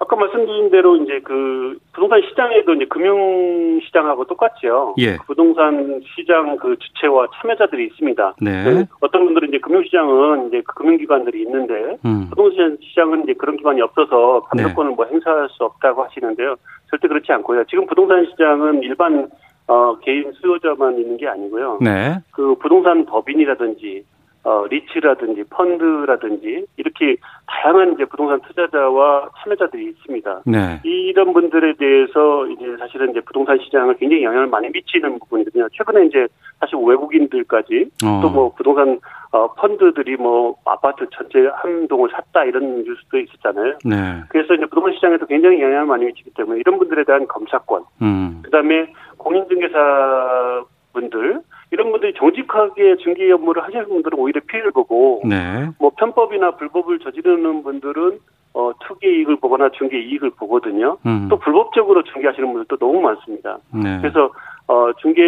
아까 0.00 0.16
말씀드린 0.16 0.70
대로 0.70 0.96
이제 0.96 1.20
그 1.24 1.76
부동산 1.92 2.22
시장에도 2.28 2.74
이제 2.74 2.84
금융 2.84 3.80
시장하고 3.84 4.24
똑같죠. 4.26 4.94
예. 4.98 5.16
부동산 5.26 6.00
시장 6.14 6.56
그 6.56 6.76
주체와 6.78 7.26
참여자들이 7.34 7.86
있습니다. 7.86 8.34
네. 8.40 8.64
그 8.64 8.86
어떤 9.00 9.24
분들은 9.24 9.48
이제 9.48 9.58
금융 9.58 9.82
시장은 9.82 10.48
이제 10.48 10.62
그 10.64 10.74
금융기관들이 10.74 11.42
있는데 11.42 11.96
음. 12.04 12.28
부동산 12.30 12.78
시장은 12.80 13.24
이제 13.24 13.34
그런 13.34 13.56
기관이 13.56 13.80
없어서 13.80 14.42
감독권을 14.42 14.92
뭐 14.92 15.04
행사할 15.06 15.48
수 15.50 15.64
없다고 15.64 16.04
하시는데요. 16.04 16.54
절대 16.90 17.08
그렇지 17.08 17.32
않고요. 17.32 17.64
지금 17.64 17.86
부동산 17.86 18.24
시장은 18.26 18.82
일반 18.84 19.28
어 19.66 19.98
개인 19.98 20.32
수요자만 20.32 20.98
있는 20.98 21.16
게 21.16 21.26
아니고요. 21.26 21.78
네. 21.82 22.18
그 22.30 22.54
부동산 22.54 23.04
법인이라든지 23.04 24.04
어 24.44 24.64
리츠라든지 24.70 25.44
펀드라든지 25.50 26.64
이렇게 26.76 27.16
다양한 27.46 27.94
이제 27.94 28.04
부동산 28.04 28.40
투자자와 28.40 29.30
참여자들이 29.38 29.86
있습니다. 29.86 30.42
네. 30.46 30.80
이런 30.84 31.32
분들에 31.32 31.74
대해서 31.74 32.46
이제 32.46 32.76
사실은 32.78 33.10
이제 33.10 33.20
부동산 33.20 33.58
시장을 33.58 33.96
굉장히 33.96 34.22
영향을 34.22 34.46
많이 34.46 34.68
미치는 34.70 35.18
부분이거든요. 35.18 35.68
최근에 35.72 36.06
이제 36.06 36.26
사실 36.60 36.78
외국인들까지 36.78 37.90
어. 38.04 38.20
또뭐 38.22 38.52
부동산 38.54 39.00
어, 39.32 39.52
펀드들이 39.54 40.16
뭐 40.16 40.56
아파트 40.64 41.06
전체 41.10 41.46
한 41.54 41.86
동을 41.88 42.08
샀다 42.10 42.44
이런 42.44 42.84
뉴스도 42.84 43.18
있었잖아요. 43.18 43.78
네. 43.84 44.22
그래서 44.28 44.54
이제 44.54 44.64
부동산 44.66 44.94
시장에도 44.94 45.26
굉장히 45.26 45.60
영향을 45.60 45.86
많이 45.86 46.06
미치기 46.06 46.30
때문에 46.34 46.60
이런 46.60 46.78
분들에 46.78 47.04
대한 47.04 47.26
검사권, 47.26 47.84
음. 48.02 48.40
그다음에 48.44 48.92
공인중개사 49.18 50.64
분들 50.92 51.40
이런 51.70 51.90
분들이 51.90 52.14
정직하게 52.14 52.96
중개 52.96 53.30
업무를 53.30 53.62
하시는 53.62 53.86
분들은 53.88 54.18
오히려 54.18 54.40
피해를 54.46 54.70
보고 54.70 55.22
네. 55.24 55.68
뭐 55.78 55.90
편법이나 55.96 56.52
불법을 56.52 56.98
저지르는 57.00 57.62
분들은 57.62 58.18
어 58.54 58.72
투기 58.80 59.06
이익을 59.06 59.36
보거나 59.36 59.68
중개 59.70 59.98
이익을 59.98 60.30
보거든요. 60.30 60.96
음. 61.04 61.28
또 61.28 61.38
불법적으로 61.38 62.02
중개하시는 62.04 62.52
분들도 62.52 62.76
너무 62.78 63.00
많습니다. 63.00 63.58
네. 63.72 63.98
그래서 64.00 64.30
어 64.66 64.92
중개 65.00 65.22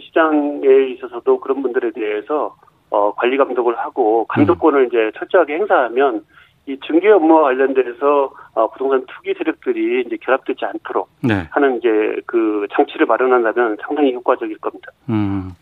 시장에 0.00 0.66
있어서도 0.94 1.40
그런 1.40 1.62
분들에 1.62 1.90
대해서 1.90 2.54
어 2.90 3.12
관리 3.14 3.36
감독을 3.36 3.76
하고 3.78 4.26
감독권을 4.26 4.86
이제 4.86 5.10
철저하게 5.18 5.54
행사하면 5.54 6.24
이 6.66 6.78
중개 6.86 7.08
업무와 7.08 7.42
관련돼서 7.42 8.32
어 8.54 8.70
부동산 8.70 9.04
투기 9.06 9.34
세력들이 9.36 10.04
이제 10.06 10.16
결합되지 10.20 10.64
않도록 10.64 11.08
네. 11.22 11.48
하는 11.50 11.78
이제 11.78 11.88
그 12.26 12.66
장치를 12.72 13.06
마련한다면 13.06 13.76
상당히 13.84 14.14
효과적일 14.14 14.58
겁니다. 14.58 14.92
음. 15.08 15.52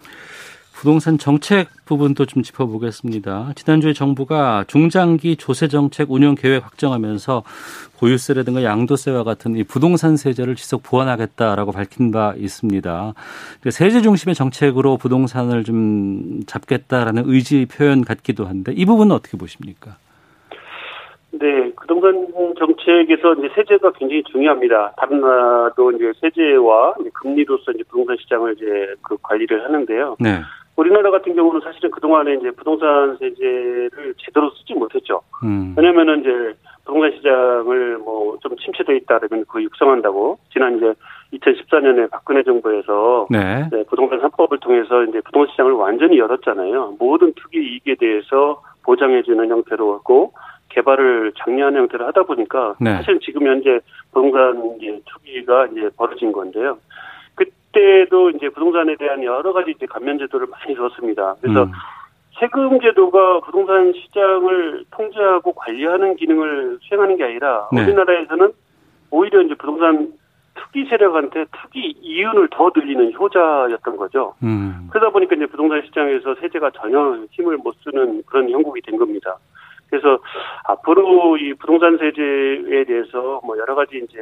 부동산 0.81 1.19
정책 1.19 1.69
부분도 1.85 2.25
좀 2.25 2.43
짚어보겠습니다. 2.43 3.53
지난주에 3.55 3.93
정부가 3.93 4.65
중장기 4.67 5.37
조세 5.37 5.69
정책 5.69 6.11
운영 6.11 6.35
계획 6.35 6.65
확정하면서 6.65 7.43
보유세라든가 7.99 8.65
양도세와 8.65 9.23
같은 9.25 9.57
이 9.57 9.63
부동산 9.63 10.17
세제를 10.17 10.55
지속 10.55 10.83
보완하겠다라고 10.83 11.73
밝힌 11.73 12.11
바 12.13 12.33
있습니다. 12.35 13.13
세제 13.71 14.01
중심의 14.01 14.35
정책으로 14.35 14.97
부동산을 14.97 15.65
좀 15.65 16.41
잡겠다라는 16.47 17.25
의지 17.27 17.67
표현 17.67 18.03
같기도 18.03 18.47
한데 18.47 18.73
이 18.75 18.87
부분은 18.87 19.15
어떻게 19.15 19.37
보십니까? 19.37 19.97
네, 21.33 21.73
부동산 21.81 22.27
정책에서 22.59 23.35
이제 23.35 23.51
세제가 23.55 23.93
굉장히 23.93 24.23
중요합니다. 24.25 24.93
다른 24.97 25.21
나라도 25.21 25.93
이제 25.93 26.13
세제와 26.21 26.95
이제 27.01 27.11
금리로서 27.15 27.73
이제 27.73 27.85
부동산 27.89 28.17
시장을 28.19 28.55
이제 28.57 28.95
그 29.03 29.17
관리를 29.23 29.65
하는데요. 29.65 30.17
네. 30.19 30.41
우리나라 30.77 31.11
같은 31.11 31.35
경우는 31.35 31.61
사실은 31.61 31.91
그동안에 31.91 32.35
이제 32.35 32.51
부동산 32.53 33.17
세제를 33.19 34.15
제대로 34.19 34.51
쓰지 34.51 34.75
못했죠. 34.75 35.21
음. 35.45 35.75
왜냐면은 35.77 36.21
이제 36.21 36.55
부동산 36.85 37.13
시장을 37.13 37.99
뭐 37.99 38.21
좀 38.41 38.57
침체돼 38.57 38.97
있다 38.97 39.19
그러면 39.19 39.45
그거 39.47 39.63
육성한다고 39.63 40.39
지난 40.53 40.77
이제 40.77 40.93
2014년에 41.35 42.11
박근혜 42.11 42.43
정부에서 42.43 43.29
네. 43.31 43.69
네, 43.71 43.85
부동산 43.85 44.21
3법을 44.21 44.61
통해서 44.61 45.05
이제 45.05 45.21
부동산 45.21 45.53
시장을 45.53 45.73
완전히 45.73 46.19
열었잖아요. 46.19 46.97
모든 46.99 47.33
투기 47.35 47.59
이익에 47.59 47.95
대해서 47.95 48.63
보장해주는 48.83 49.49
형태로 49.49 49.95
하고 49.95 50.33
개발을 50.71 51.33
장려하는 51.39 51.81
형태로 51.83 52.07
하다 52.07 52.23
보니까 52.25 52.75
네. 52.81 52.95
사실 52.97 53.21
지금 53.21 53.47
현재 53.47 53.81
부동산 54.13 54.77
이제 54.77 55.01
투기가 55.07 55.67
이제 55.67 55.91
벌어진 55.97 56.33
건데요. 56.33 56.79
그때도 57.35 58.31
이제 58.31 58.49
부동산에 58.49 58.97
대한 58.97 59.23
여러 59.23 59.53
가지 59.53 59.73
이제 59.73 59.87
감면 59.87 60.19
제도를 60.19 60.47
많이 60.47 60.75
줬습니다. 60.75 61.37
그래서 61.41 61.65
음. 61.65 61.73
세금 62.39 62.81
제도가 62.81 63.41
부동산 63.41 63.93
시장을 63.93 64.85
통제하고 64.91 65.53
관리하는 65.53 66.17
기능을 66.17 66.79
수행하는 66.81 67.17
게 67.17 67.25
아니라 67.25 67.69
네. 67.73 67.83
우리나라에서는 67.83 68.53
오히려 69.11 69.43
이제 69.43 69.55
부동산 69.55 70.13
투기 70.55 70.87
세력한테 70.87 71.47
투기 71.63 71.95
이윤을 72.01 72.49
더 72.51 72.71
늘리는 72.75 73.13
효자였던 73.15 73.97
거죠. 73.97 74.35
음. 74.43 74.89
그러다 74.91 75.11
보니까 75.11 75.37
이제 75.37 75.47
부동산 75.47 75.83
시장에서 75.83 76.35
세제가 76.37 76.71
전혀 76.71 77.25
힘을 77.31 77.59
못 77.59 77.75
쓰는 77.83 78.23
그런 78.27 78.51
형국이 78.51 78.81
된 78.83 78.97
겁니다. 78.97 79.37
그래서 79.91 80.19
앞으로 80.65 81.37
이 81.37 81.53
부동산 81.55 81.99
세제에 81.99 82.85
대해서 82.85 83.41
뭐 83.45 83.59
여러 83.59 83.75
가지 83.75 83.99
이제 83.99 84.19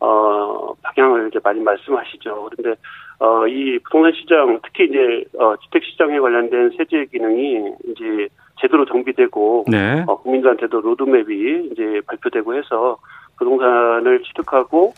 어 0.00 0.72
방향을 0.82 1.28
이제 1.28 1.38
많이 1.44 1.60
말씀하시죠. 1.60 2.50
그런데 2.56 2.80
어 3.18 3.46
이 3.46 3.78
부동산 3.84 4.12
시장 4.14 4.58
특히 4.62 4.86
이제 4.86 5.24
어 5.38 5.54
주택 5.56 5.84
시장에 5.84 6.18
관련된 6.18 6.70
세제 6.78 7.04
기능이 7.04 7.74
이제 7.88 8.28
제대로 8.60 8.84
정비되고 8.84 9.64
네. 9.68 10.04
어, 10.06 10.16
국민들한테도 10.20 10.80
로드맵이 10.80 11.70
이제 11.72 12.00
발표되고 12.06 12.54
해서 12.54 12.98
부동산을 13.38 14.22
취득하고 14.22 14.94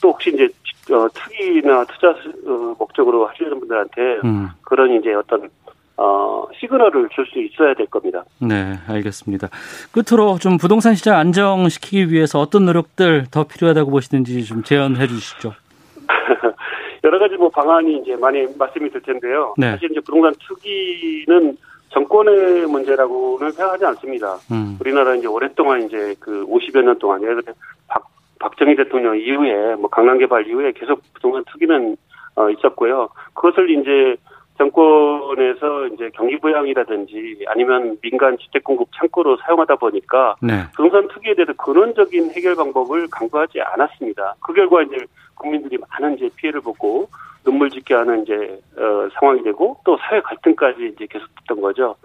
또 0.00 0.08
혹시 0.10 0.30
이제 0.30 0.48
어, 0.92 1.06
투기나 1.08 1.84
투자 1.84 2.10
어, 2.10 2.74
목적으로 2.78 3.26
하시는 3.26 3.58
분들한테 3.58 4.20
음. 4.24 4.48
그런 4.62 4.92
이제 4.94 5.12
어떤 5.14 5.48
어, 6.02 6.48
시그널을 6.58 7.08
줄 7.14 7.22
수 7.32 7.38
있어야 7.38 7.72
될 7.74 7.86
겁니다. 7.86 8.24
네, 8.40 8.74
알겠습니다. 8.88 9.48
끝으로 9.92 10.38
좀 10.38 10.58
부동산 10.58 10.96
시장 10.96 11.16
안정시키기 11.16 12.12
위해서 12.12 12.40
어떤 12.40 12.66
노력들 12.66 13.26
더 13.30 13.44
필요하다고 13.44 13.90
보시는지 13.92 14.44
좀 14.44 14.64
제언해 14.64 15.06
주시죠. 15.06 15.52
여러 17.04 17.18
가지 17.20 17.36
뭐 17.36 17.48
방안이 17.48 17.98
이제 17.98 18.16
많이 18.16 18.44
말씀이 18.58 18.90
될 18.90 19.00
텐데요. 19.02 19.54
네. 19.56 19.70
사실 19.70 19.90
이제 19.92 20.00
부동산 20.00 20.34
투기는 20.40 21.56
정권의 21.90 22.66
문제라고는 22.66 23.52
생각하지 23.52 23.84
않습니다. 23.86 24.34
음. 24.50 24.78
우리나라 24.80 25.14
이제 25.14 25.28
오랫동안 25.28 25.82
이제 25.82 26.14
그 26.18 26.44
50여 26.46 26.82
년 26.82 26.98
동안 26.98 27.22
예를 27.22 27.42
들어 27.42 27.54
박, 27.86 28.04
박정희 28.40 28.74
대통령 28.74 29.16
이후에 29.16 29.76
뭐 29.76 29.88
강남 29.88 30.18
개발 30.18 30.46
이후에 30.48 30.72
계속 30.72 31.00
부동산 31.14 31.44
투기는 31.52 31.96
어, 32.34 32.50
있었고요. 32.50 33.08
그것을 33.34 33.70
이제 33.70 34.16
정권에서 34.62 35.88
이제 35.88 36.10
경기 36.14 36.38
부양이라든지 36.38 37.44
아니면 37.48 37.96
민간 38.00 38.38
주택 38.38 38.62
공급 38.62 38.88
창고로 38.94 39.36
사용하다 39.38 39.76
보니까 39.76 40.36
네. 40.40 40.64
부동산 40.76 41.08
투기에 41.08 41.34
대해서 41.34 41.52
근원적인 41.54 42.30
해결 42.30 42.54
방법을 42.54 43.08
강구하지 43.10 43.60
않았습니다. 43.60 44.36
그 44.40 44.52
결과 44.52 44.82
이제 44.82 44.96
국민들이 45.34 45.78
많은 45.78 46.16
이제 46.16 46.28
피해를 46.36 46.60
보고 46.60 47.08
눈물 47.44 47.70
짓게 47.70 47.94
하는 47.94 48.22
이제 48.22 48.60
어, 48.76 49.08
상황이 49.18 49.42
되고 49.42 49.76
또 49.84 49.98
사회 49.98 50.20
갈등까지 50.20 50.92
이제 50.94 51.06
계속됐던 51.06 51.60
거죠. 51.60 51.96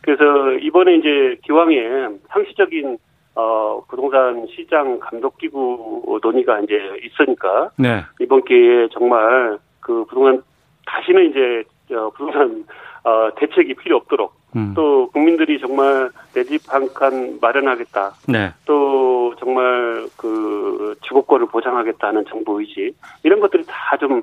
그래서 0.00 0.52
이번에 0.52 0.96
이제 0.96 1.36
기왕에 1.44 2.08
상시적인 2.28 2.96
어, 3.34 3.82
부동산 3.88 4.46
시장 4.54 4.98
감독 4.98 5.36
기구 5.38 6.18
논의가 6.22 6.60
이제 6.60 6.74
있으니까 7.02 7.70
네. 7.76 8.02
이번 8.20 8.44
기회에 8.44 8.88
정말 8.92 9.58
그 9.80 10.04
부동산 10.06 10.42
다시는 10.86 11.30
이제 11.30 11.64
어, 11.94 12.10
부동산 12.10 12.64
어, 13.04 13.30
대책이 13.36 13.74
필요 13.74 13.96
없도록 13.96 14.32
음. 14.54 14.72
또 14.76 15.08
국민들이 15.12 15.58
정말 15.60 16.10
내 16.34 16.44
집 16.44 16.60
한 16.72 16.88
칸 16.94 17.38
마련하겠다. 17.40 18.12
네. 18.28 18.50
또 18.66 19.34
정말 19.38 20.06
그 20.16 20.94
주거권을 21.02 21.46
보장하겠다는 21.46 22.26
정부 22.28 22.60
의지 22.60 22.94
이런 23.24 23.40
것들이 23.40 23.64
다 23.66 23.96
좀 23.96 24.22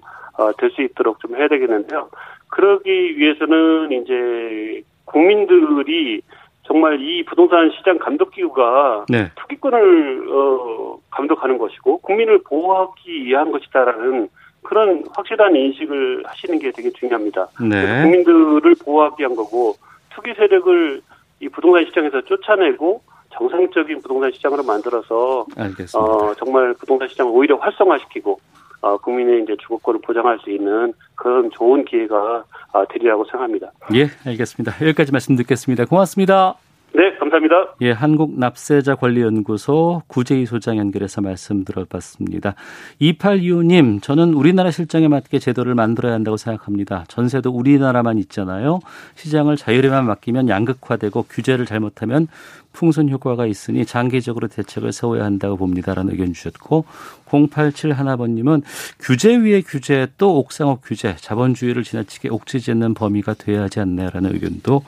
될수 0.57 0.81
있도록 0.81 1.19
좀 1.19 1.35
해야 1.35 1.49
되겠는데요. 1.49 2.09
그러기 2.47 3.17
위해서는 3.17 3.91
이제 3.91 4.81
국민들이 5.03 6.21
정말 6.63 7.01
이 7.01 7.23
부동산 7.25 7.69
시장 7.71 7.97
감독 7.97 8.31
기구가 8.31 9.05
네. 9.09 9.31
투기권을 9.35 10.27
어, 10.31 10.97
감독하는 11.11 11.57
것이고 11.57 11.97
국민을 11.99 12.41
보호하기 12.43 13.25
위한 13.25 13.51
것이다라는 13.51 14.29
그런 14.63 15.03
확실한 15.15 15.55
인식을 15.55 16.23
하시는 16.25 16.59
게 16.59 16.71
되게 16.71 16.89
중요합니다. 16.91 17.47
네. 17.61 18.03
국민들을 18.03 18.75
보호하기 18.83 19.21
위한 19.21 19.35
거고 19.35 19.75
투기 20.09 20.33
세력을 20.33 21.01
이 21.39 21.49
부동산 21.49 21.85
시장에서 21.85 22.21
쫓아내고 22.21 23.01
정상적인 23.31 24.01
부동산 24.01 24.31
시장으로 24.31 24.63
만들어서 24.63 25.45
알겠습니다. 25.55 25.97
어 25.97 26.33
정말 26.35 26.73
부동산 26.73 27.07
시장을 27.07 27.31
오히려 27.33 27.55
활성화시키고 27.57 28.39
어 28.81 28.97
국민의 28.97 29.43
이제 29.43 29.55
주거권을 29.61 30.01
보장할 30.01 30.39
수 30.39 30.49
있는 30.51 30.93
그런 31.15 31.49
좋은 31.51 31.85
기회가 31.85 32.43
아, 32.71 32.85
되리라고 32.89 33.25
생각합니다. 33.25 33.71
예, 33.93 34.07
알겠습니다. 34.25 34.73
여기까지 34.85 35.11
말씀 35.11 35.35
듣겠습니다. 35.35 35.85
고맙습니다. 35.85 36.55
네, 36.93 37.15
감사합니다. 37.19 37.75
예, 37.81 37.91
한국납세자관리연구소 37.91 40.03
구재희 40.07 40.45
소장 40.45 40.77
연결해서 40.77 41.21
말씀 41.21 41.63
들어봤습니다. 41.63 42.55
2825님, 42.99 44.01
저는 44.01 44.33
우리나라 44.33 44.71
실정에 44.71 45.07
맞게 45.07 45.39
제도를 45.39 45.75
만들어야 45.75 46.13
한다고 46.13 46.37
생각합니다. 46.37 47.05
전세도 47.07 47.51
우리나라만 47.51 48.17
있잖아요. 48.19 48.79
시장을 49.15 49.55
자유로만 49.55 50.05
맡기면 50.05 50.49
양극화되고 50.49 51.25
규제를 51.29 51.65
잘못하면 51.65 52.27
풍선 52.73 53.09
효과가 53.09 53.45
있으니 53.45 53.85
장기적으로 53.85 54.47
대책을 54.47 54.91
세워야 54.91 55.23
한다고 55.23 55.57
봅니다라는 55.57 56.11
의견 56.11 56.33
주셨고 56.33 56.85
087 57.25 57.93
하나번님은 57.93 58.61
규제 58.99 59.35
위에 59.35 59.61
규제 59.61 60.07
또 60.17 60.37
옥상옥 60.37 60.81
규제 60.83 61.15
자본주의를 61.17 61.83
지나치게 61.83 62.29
옥죄짓는 62.29 62.93
범위가 62.93 63.33
돼야 63.33 63.63
하지 63.63 63.79
않나요라는 63.79 64.33
의견도 64.33 64.83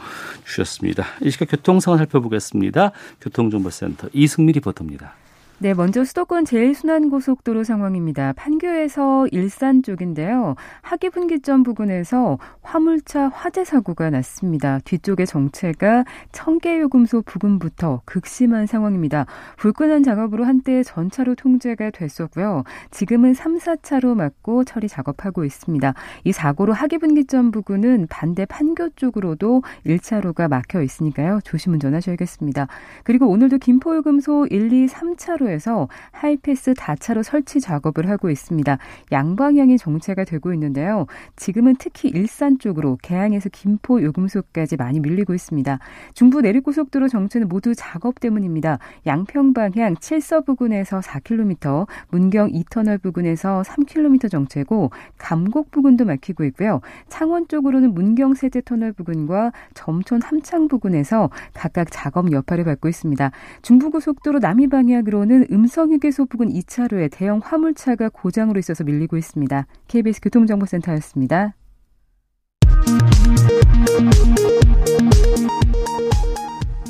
주셨습니다. 0.45 1.05
이 1.21 1.29
시각 1.29 1.49
교통 1.49 1.79
상황 1.79 1.97
살펴보겠습니다. 1.97 2.91
교통정보센터 3.21 4.09
이승미 4.13 4.53
리포터입니다. 4.53 5.20
네, 5.61 5.75
먼저 5.75 6.03
수도권 6.03 6.45
제일순환고속도로 6.45 7.63
상황입니다. 7.63 8.33
판교에서 8.33 9.27
일산 9.27 9.83
쪽인데요. 9.83 10.55
하기분기점 10.81 11.61
부근에서 11.61 12.39
화물차 12.63 13.27
화재 13.27 13.63
사고가 13.63 14.09
났습니다. 14.09 14.79
뒤쪽의 14.85 15.27
정체가 15.27 16.05
청계요금소 16.31 17.21
부근부터 17.21 18.01
극심한 18.05 18.65
상황입니다. 18.65 19.27
불끈한 19.57 20.01
작업으로 20.01 20.45
한때 20.45 20.81
전차로 20.81 21.35
통제가 21.35 21.91
됐었고요. 21.91 22.63
지금은 22.89 23.35
3, 23.35 23.59
4차로 23.59 24.15
막고 24.15 24.63
처리 24.63 24.87
작업하고 24.87 25.45
있습니다. 25.45 25.93
이 26.23 26.31
사고로 26.31 26.73
하기분기점 26.73 27.51
부근은 27.51 28.07
반대 28.09 28.45
판교 28.47 28.95
쪽으로도 28.95 29.61
1차로가 29.85 30.49
막혀 30.49 30.81
있으니까요. 30.81 31.39
조심 31.43 31.73
운전하셔야겠습니다. 31.73 32.67
그리고 33.03 33.27
오늘도 33.27 33.59
김포요금소 33.59 34.47
1, 34.49 34.73
2, 34.73 34.87
3차로 34.87 35.50
에 35.51 35.57
도로에서 35.61 35.87
하이패스 36.11 36.73
다차로 36.73 37.23
설치 37.23 37.59
작업을 37.59 38.09
하고 38.09 38.29
있습니다. 38.29 38.77
양방향이 39.11 39.77
정체가 39.77 40.23
되고 40.23 40.53
있는데요. 40.53 41.05
지금은 41.35 41.75
특히 41.77 42.09
일산 42.09 42.57
쪽으로 42.57 42.97
개항에서 43.01 43.49
김포 43.49 44.01
요금소까지 44.01 44.77
많이 44.77 44.99
밀리고 44.99 45.33
있습니다. 45.33 45.79
중부 46.13 46.41
내륙고속도로 46.41 47.07
정체는 47.09 47.47
모두 47.47 47.73
작업 47.75 48.19
때문입니다. 48.19 48.79
양평 49.05 49.53
방향 49.53 49.95
7서 49.95 50.45
부근에서 50.45 50.99
4km, 50.99 51.87
문경 52.09 52.51
2터널 52.51 53.01
부근에서 53.01 53.63
3km 53.65 54.31
정체고 54.31 54.91
감곡 55.17 55.71
부근도 55.71 56.05
막히고 56.05 56.45
있고요. 56.45 56.81
창원 57.09 57.47
쪽으로는 57.47 57.93
문경 57.93 58.33
세제 58.33 58.61
터널 58.61 58.93
부근과 58.93 59.51
점촌 59.73 60.21
함창 60.21 60.67
부근에서 60.67 61.29
각각 61.53 61.89
작업 61.91 62.31
여파를 62.31 62.63
받고 62.63 62.87
있습니다. 62.87 63.31
중부고속도로 63.61 64.39
남이 64.39 64.67
방향으로는 64.67 65.40
오늘은 65.41 65.47
음성휴게소 65.51 66.25
부근 66.25 66.49
2차로에 66.49 67.09
대형 67.11 67.39
화물차가 67.43 68.09
고장으로 68.09 68.59
있어서 68.59 68.83
밀리고 68.83 69.17
있습니다. 69.17 69.65
KBS 69.87 70.21
교통정보센터였습니다. 70.21 71.55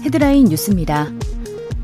헤드라인 0.04 0.46
뉴스입니다. 0.46 1.08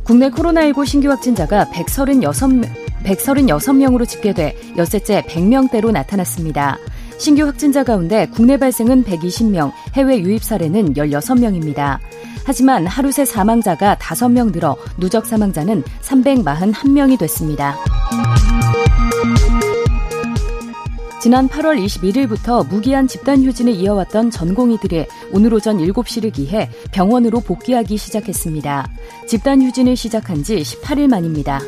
국내 0.03 0.29
코로나19 0.29 0.85
신규 0.85 1.09
확진자가 1.09 1.69
136, 1.71 2.61
136명으로 3.03 4.07
집계돼 4.07 4.55
엿새째 4.77 5.23
100명대로 5.23 5.91
나타났습니다. 5.91 6.77
신규 7.17 7.45
확진자 7.45 7.83
가운데 7.83 8.27
국내 8.27 8.57
발생은 8.57 9.03
120명, 9.03 9.71
해외 9.93 10.19
유입 10.19 10.43
사례는 10.43 10.93
16명입니다. 10.93 11.99
하지만 12.47 12.87
하루 12.87 13.11
새 13.11 13.25
사망자가 13.25 13.97
5명 13.97 14.53
늘어 14.53 14.77
누적 14.95 15.25
사망자는 15.25 15.83
341명이 16.01 17.19
됐습니다. 17.19 17.75
지난 21.19 21.49
8월 21.49 21.77
21일부터 21.83 22.65
무기한 22.69 23.05
집단 23.05 23.43
휴진을 23.43 23.73
이어왔던 23.73 24.31
전공의들이 24.31 25.07
오늘 25.33 25.53
오전 25.53 25.77
7시를 25.77 26.31
기해 26.31 26.69
병원으로 26.93 27.41
복귀하기 27.41 27.97
시작했습니다. 27.97 28.87
집단 29.27 29.61
휴진을 29.61 29.97
시작한 29.97 30.41
지 30.41 30.55
18일 30.55 31.09
만입니다. 31.09 31.59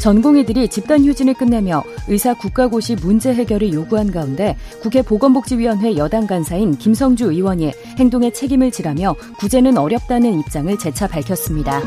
전공의들이 0.00 0.68
집단 0.68 1.04
휴진을 1.04 1.34
끝내며 1.34 1.84
의사 2.08 2.32
국가고시 2.32 2.96
문제 2.96 3.34
해결을 3.34 3.74
요구한 3.74 4.10
가운데 4.10 4.56
국회 4.80 5.02
보건복지위원회 5.02 5.96
여당 5.96 6.26
간사인 6.26 6.78
김성주 6.78 7.30
의원이 7.30 7.70
행동에 7.98 8.32
책임을 8.32 8.70
지라며 8.70 9.14
구제는 9.38 9.76
어렵다는 9.76 10.40
입장을 10.40 10.76
재차 10.78 11.06
밝혔습니다. 11.06 11.82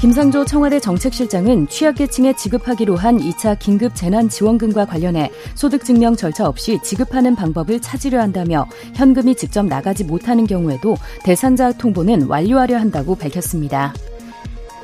김상조 0.00 0.44
청와대 0.46 0.80
정책실장은 0.80 1.68
취약계층에 1.68 2.34
지급하기로 2.34 2.96
한 2.96 3.18
2차 3.18 3.58
긴급 3.58 3.94
재난지원금과 3.94 4.86
관련해 4.86 5.30
소득증명 5.54 6.16
절차 6.16 6.46
없이 6.46 6.78
지급하는 6.82 7.34
방법을 7.34 7.80
찾으려 7.80 8.20
한다며 8.20 8.66
현금이 8.94 9.34
직접 9.34 9.66
나가지 9.66 10.04
못하는 10.04 10.46
경우에도 10.46 10.96
대상자 11.22 11.72
통보는 11.72 12.28
완료하려 12.28 12.78
한다고 12.78 13.14
밝혔습니다. 13.14 13.92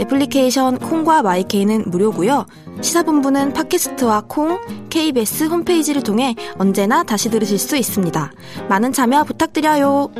애플리케이션 0.00 0.78
콩과 0.78 1.22
마이케이는 1.22 1.84
무료고요. 1.86 2.46
시사본부는 2.80 3.52
팟캐스트와 3.52 4.24
콩, 4.28 4.60
KBS 4.90 5.44
홈페이지를 5.44 6.02
통해 6.02 6.34
언제나 6.58 7.02
다시 7.02 7.30
들으실 7.30 7.58
수 7.58 7.76
있습니다. 7.76 8.32
많은 8.68 8.92
참여 8.92 9.24
부탁드려요. 9.24 10.10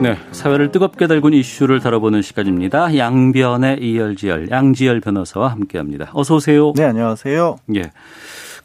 네, 0.00 0.16
사회를 0.30 0.70
뜨겁게 0.70 1.08
달군 1.08 1.34
이슈를 1.34 1.80
다뤄보는 1.80 2.22
시간입니다. 2.22 2.96
양변의 2.96 3.78
이열지열, 3.82 4.48
양지열 4.50 5.00
변호사와 5.00 5.48
함께합니다. 5.48 6.10
어서 6.12 6.36
오세요. 6.36 6.72
네, 6.76 6.84
안녕하세요. 6.84 7.56
예. 7.74 7.90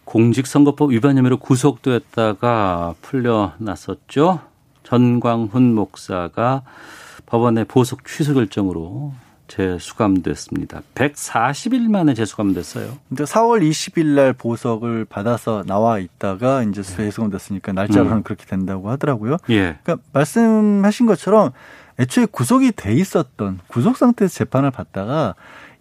공직선거법 0.05 0.91
위반 0.91 1.17
혐의로 1.17 1.37
구속됐다가 1.37 2.93
풀려났었죠. 3.01 4.41
전광훈 4.83 5.73
목사가 5.73 6.61
법원의 7.33 7.65
보석 7.65 8.05
취소 8.05 8.35
결정으로 8.35 9.11
재수감됐습니다. 9.47 10.83
140일 10.93 11.89
만에 11.89 12.13
재수감됐어요. 12.13 12.91
근데 13.09 13.23
4월 13.23 13.67
20일 13.67 14.05
날 14.05 14.33
보석을 14.33 15.05
받아서 15.05 15.63
나와 15.65 15.97
있다가 15.97 16.61
이제 16.61 16.83
재수감됐으니까 16.83 17.73
날짜로는 17.73 18.17
음. 18.17 18.23
그렇게 18.23 18.45
된다고 18.45 18.91
하더라고요. 18.91 19.37
예. 19.49 19.79
그러니까 19.81 19.97
말씀하신 20.13 21.07
것처럼 21.07 21.49
애초에 21.99 22.27
구속이 22.27 22.73
돼 22.73 22.93
있었던 22.93 23.61
구속 23.65 23.97
상태에서 23.97 24.31
재판을 24.31 24.69
받다가 24.69 25.33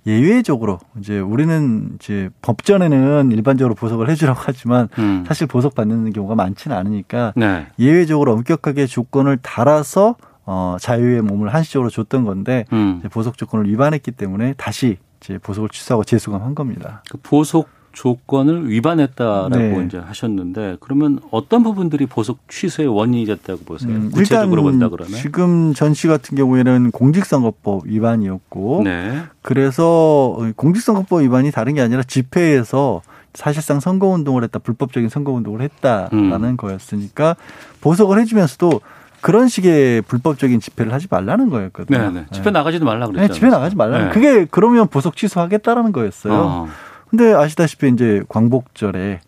예외적으로 0.07 0.81
이제 0.99 1.19
우리는 1.19 1.97
이제 1.97 2.31
법전에는 2.41 3.31
일반적으로 3.31 3.75
보석을 3.75 4.09
해주라고 4.09 4.41
하지만 4.43 4.88
음. 4.99 5.25
사실 5.29 5.47
보석 5.47 5.75
받는 5.75 6.15
경우가 6.15 6.35
많지는 6.35 6.75
않으니까 6.75 7.35
네. 7.37 7.67
예외적으로 7.79 8.33
엄격하게 8.33 8.87
조건을 8.87 9.37
달아서 9.37 10.17
어, 10.44 10.76
자유의 10.81 11.22
몸을 11.22 11.55
한시적으로 11.55 11.90
줬던 11.90 12.24
건데 12.24 12.64
음. 12.72 13.00
보석 13.11 13.38
조건을 13.38 13.68
위반했기 13.68 14.11
때문에 14.11 14.55
다시 14.57 14.98
이제 15.20 15.38
보석을 15.38 15.68
취소하고 15.68 16.05
재수감한 16.05 16.55
겁니다. 16.55 17.02
그 17.11 17.18
보석 17.22 17.68
조건을 17.92 18.70
위반했다라고 18.70 19.50
네. 19.57 19.85
이제 19.87 19.98
하셨는데 19.98 20.78
그러면 20.81 21.20
어떤 21.31 21.62
부분들이 21.62 22.07
보석 22.07 22.38
취소의 22.48 22.88
원인이 22.88 23.26
됐다고 23.26 23.64
보세요? 23.64 23.92
음, 23.92 24.11
구체적으로 24.11 24.62
본다 24.62 24.88
그러면 24.88 25.12
지금 25.20 25.74
전 25.74 25.92
씨 25.92 26.09
같은 26.09 26.37
경우에는 26.37 26.90
공직선거법 26.90 27.87
위반이었고 27.87 28.81
네. 28.85 29.22
그래서 29.42 30.38
공직선거법 30.57 31.20
위반이 31.20 31.50
다른 31.50 31.74
게 31.74 31.83
아니라 31.83 32.02
집회에서 32.02 33.02
사실상 33.35 33.78
선거운동을 33.78 34.42
했다 34.44 34.59
불법적인 34.59 35.11
선거운동을 35.11 35.61
했다라는 35.61 36.48
음. 36.48 36.57
거였으니까 36.57 37.37
보석을 37.83 38.18
해주면서도 38.20 38.81
그런 39.22 39.48
식의 39.48 40.02
불법적인 40.02 40.61
집회를 40.61 40.92
하지 40.92 41.06
말라는 41.08 41.48
거였거든요. 41.48 41.98
네, 41.98 42.11
네. 42.11 42.26
집회 42.32 42.50
나가지도 42.50 42.85
말라 42.85 43.06
그랬죠. 43.06 43.28
네, 43.28 43.32
집회 43.32 43.48
나가지 43.48 43.76
말라는. 43.76 44.06
네. 44.06 44.12
그게 44.12 44.46
그러면 44.50 44.88
보석 44.88 45.16
취소하겠다라는 45.16 45.92
거였어요. 45.92 46.35
어. 46.35 46.68
근데 47.08 47.32
아시다시피 47.32 47.88
이제 47.88 48.22
광복절에 48.28 49.20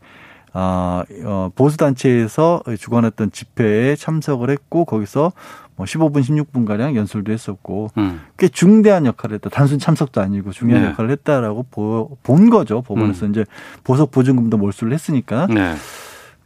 아, 0.53 1.05
어, 1.25 1.51
보수단체에서 1.55 2.63
주관했던 2.79 3.33
집회에 3.33 3.95
참석을 3.97 4.51
했고 4.51 4.85
거기서 4.85 5.33
뭐 5.77 5.87
15분, 5.87 6.23
16분 6.23 6.67
가량 6.67 6.97
연설도 6.97 7.33
했었고 7.33 7.91
음. 7.97 8.21
꽤 8.37 8.49
중대한 8.49 9.07
역할을 9.07 9.35
했다. 9.35 9.49
단순 9.51 9.79
참석도 9.79 10.21
아니고 10.21 10.51
중요한 10.53 10.83
네. 10.83 10.91
역할을 10.91 11.11
했다라고 11.11 11.67
보, 11.71 12.17
본 12.23 12.51
거죠. 12.51 12.83
법원에서 12.83 13.27
음. 13.27 13.31
이제 13.31 13.45
보석 13.85 14.11
보증금도 14.11 14.57
몰수를 14.57 14.93
했으니까. 14.93 15.47
네. 15.49 15.75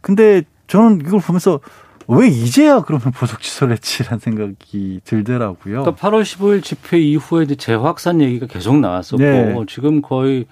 근데 0.01 0.43
저는 0.67 1.01
이걸 1.01 1.19
보면서 1.19 1.59
왜 2.09 2.27
이제야 2.27 2.81
그러면 2.81 3.11
보석 3.11 3.39
취소를 3.39 3.73
했지라는 3.73 4.19
생각이 4.19 5.01
들더라고요. 5.03 5.83
그러니까 5.83 5.93
8월 5.93 6.23
15일 6.23 6.63
집회 6.63 6.99
이후에 6.99 7.45
재확산 7.45 8.19
얘기가 8.21 8.47
계속 8.47 8.79
나왔었고 8.79 9.23
네. 9.23 9.55
지금 9.67 10.01
거의 10.01 10.47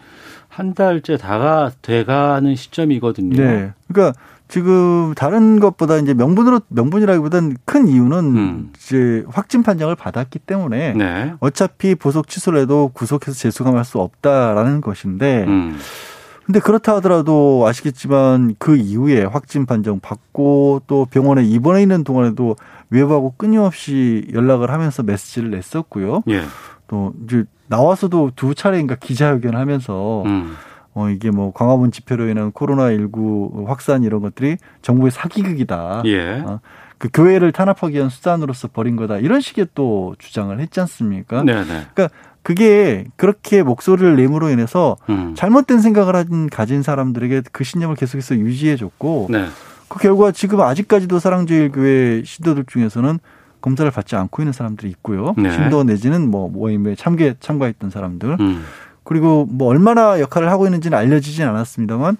한 0.47 0.75
달째 0.75 1.17
다가 1.17 1.71
돼가는 1.81 2.55
시점이거든요. 2.55 3.41
네. 3.41 3.73
그러니까 3.87 4.19
지금 4.47 5.13
다른 5.15 5.59
것보다 5.59 5.97
이제 5.97 6.13
명분으로 6.13 6.61
명분이라기보다는 6.69 7.57
큰 7.65 7.87
이유는 7.87 8.17
음. 8.17 8.73
이제 8.77 9.25
확진 9.27 9.63
판정을 9.63 9.95
받았기 9.95 10.39
때문에 10.39 10.93
네. 10.93 11.33
어차피 11.39 11.95
보석 11.95 12.27
취소를 12.27 12.61
해도 12.61 12.91
구속해서 12.93 13.35
재수감할 13.35 13.83
수 13.83 13.99
없다라는 13.99 14.81
것인데 14.81 15.45
음. 15.47 15.77
근데 16.47 16.61
그렇다 16.61 16.95
하더라도 16.95 17.65
아시겠지만 17.67 18.55
그 18.57 18.77
이후에 18.77 19.25
확진 19.25 19.65
판정 19.65 19.99
받고 19.99 20.83
또 20.87 21.05
병원에 21.05 21.43
입원해 21.43 21.81
있는 21.81 22.05
동안에도 22.05 22.55
외부하고 22.89 23.33
끊임없이 23.35 24.25
연락을 24.33 24.71
하면서 24.71 25.03
메시지를 25.03 25.51
냈었고요. 25.51 26.23
예. 26.29 26.43
또 26.87 27.13
이제 27.25 27.43
나와서도 27.67 28.31
두 28.37 28.55
차례인가 28.55 28.95
기자회견을 28.95 29.59
하면서 29.59 30.23
음. 30.25 30.55
어 30.93 31.09
이게 31.09 31.31
뭐 31.31 31.51
광화문 31.51 31.91
집회로 31.91 32.29
인한 32.29 32.53
코로나 32.53 32.93
19 32.93 33.65
확산 33.67 34.03
이런 34.03 34.21
것들이 34.21 34.55
정부의 34.81 35.11
사기극이다. 35.11 36.03
예. 36.05 36.39
어, 36.45 36.61
그 36.97 37.09
교회를 37.13 37.51
탄압하기 37.51 37.93
위한 37.93 38.09
수단으로서 38.09 38.69
벌인 38.69 38.95
거다. 38.95 39.17
이런 39.17 39.41
식의 39.41 39.67
또 39.75 40.15
주장을 40.17 40.57
했지 40.57 40.79
않습니까? 40.79 41.43
네네. 41.43 41.87
그러니까 41.93 42.09
그게 42.47 43.03
그렇게 43.17 43.61
목소리를 43.61 44.15
내므로 44.15 44.49
인해서 44.49 44.95
음. 45.09 45.33
잘못된 45.35 45.81
생각을 45.81 46.15
한 46.15 46.49
가진 46.49 46.81
사람들에게 46.81 47.41
그 47.51 47.65
신념을 47.65 47.97
계속해서 47.97 48.37
유지해줬고 48.37 49.27
네. 49.29 49.47
그 49.89 49.99
결과 49.99 50.31
지금 50.31 50.61
아직까지도 50.61 51.19
사랑제일교회 51.19 52.23
신도들 52.23 52.63
중에서는 52.67 53.19
검사를 53.59 53.91
받지 53.91 54.15
않고 54.15 54.41
있는 54.43 54.53
사람들이 54.53 54.89
있고요. 54.91 55.35
네. 55.37 55.51
신도 55.51 55.83
내지는 55.83 56.31
뭐 56.31 56.47
모임에 56.47 56.95
참계 56.95 57.35
참가했던 57.37 57.89
사람들 57.89 58.37
음. 58.39 58.63
그리고 59.03 59.45
뭐 59.49 59.67
얼마나 59.67 60.21
역할을 60.21 60.49
하고 60.49 60.67
있는지는 60.67 60.97
알려지진 60.97 61.45
않았습니다만 61.45 62.15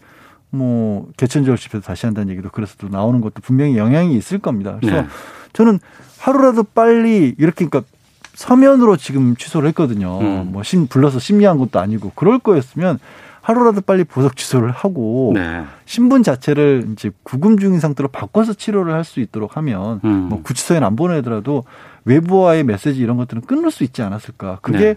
뭐 0.50 1.08
개천절 1.16 1.56
집회도 1.56 1.86
다시 1.86 2.06
한다는 2.06 2.32
얘기도 2.32 2.50
그래서도 2.50 2.90
나오는 2.90 3.22
것도 3.22 3.36
분명히 3.44 3.78
영향이 3.78 4.14
있을 4.18 4.40
겁니다. 4.40 4.76
그래서 4.82 5.04
네. 5.04 5.08
저는 5.54 5.80
하루라도 6.20 6.64
빨리 6.64 7.34
이렇게 7.38 7.66
그러니까 7.66 7.90
서면으로 8.38 8.98
지금 8.98 9.36
취소를 9.36 9.68
했거든요. 9.70 10.20
음. 10.22 10.52
뭐 10.52 10.62
심 10.64 10.88
불러서 10.88 11.18
심리한 11.20 11.58
것도 11.58 11.80
아니고 11.80 12.12
그럴 12.14 12.38
거였으면 12.38 13.00
하루라도 13.42 13.82
빨리 13.82 14.04
보석 14.04 14.36
취소를 14.36 14.72
하고 14.72 15.32
네. 15.34 15.64
신분 15.86 16.22
자체를 16.22 16.90
이제 16.92 17.10
구금 17.24 17.58
중인 17.58 17.80
상태로 17.80 18.10
바꿔서 18.10 18.54
치료를 18.54 18.94
할 18.94 19.04
수 19.04 19.22
있도록 19.22 19.58
하면 19.58 20.02
음. 20.04 20.28
뭐 20.30 20.42
구치소에 20.44 20.78
안 20.80 20.96
보내더라도 20.96 21.64
외부와의 22.06 22.64
메시지 22.64 23.00
이런 23.00 23.18
것들은 23.18 23.42
끊을 23.44 23.72
수 23.72 23.84
있지 23.84 24.02
않았을까. 24.04 24.60
그게 24.62 24.78
네. 24.78 24.96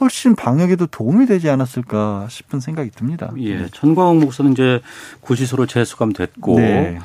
훨씬 0.00 0.36
방역에도 0.36 0.86
도움이 0.86 1.26
되지 1.26 1.50
않았을까 1.50 2.26
싶은 2.30 2.60
생각이 2.60 2.90
듭니다. 2.90 3.32
예. 3.38 3.66
전광훈 3.72 4.20
목사는 4.20 4.52
이제 4.52 4.80
구치소로 5.22 5.66
재수감됐고 5.66 6.56
네. 6.60 6.98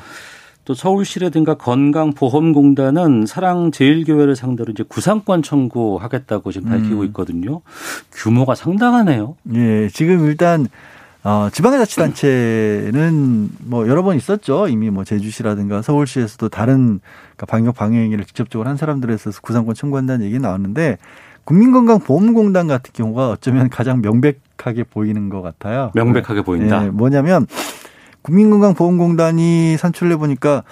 또 0.64 0.74
서울시라든가 0.74 1.54
건강보험공단은 1.54 3.26
사랑제일교회를 3.26 4.34
상대로 4.34 4.72
이제 4.72 4.82
구상권 4.86 5.42
청구하겠다고 5.42 6.52
지금 6.52 6.70
밝히고 6.70 7.00
음. 7.00 7.06
있거든요. 7.06 7.60
규모가 8.12 8.54
상당하네요. 8.54 9.36
예, 9.54 9.88
지금 9.88 10.24
일단 10.26 10.66
어, 11.22 11.48
지방자치단체는 11.50 13.48
뭐 13.64 13.88
여러 13.88 14.02
번 14.02 14.16
있었죠. 14.16 14.68
이미 14.68 14.90
뭐 14.90 15.04
제주시라든가 15.04 15.82
서울시에서도 15.82 16.48
다른 16.50 17.00
그러니까 17.36 17.46
방역 17.46 17.76
방역행위를 17.76 18.24
직접적으로 18.24 18.68
한 18.68 18.76
사람들에 18.76 19.14
있어서 19.14 19.40
구상권 19.40 19.74
청구한다는 19.74 20.26
얘기 20.26 20.38
나왔는데 20.38 20.98
국민건강보험공단 21.44 22.68
같은 22.68 22.92
경우가 22.94 23.30
어쩌면 23.30 23.68
가장 23.68 24.00
명백하게 24.00 24.84
보이는 24.84 25.28
것 25.28 25.42
같아요. 25.42 25.90
명백하게 25.94 26.42
보인다. 26.42 26.86
예, 26.86 26.90
뭐냐면 26.90 27.46
국민건강보험공단이 28.24 29.76
산출해 29.76 30.16
보니까 30.16 30.64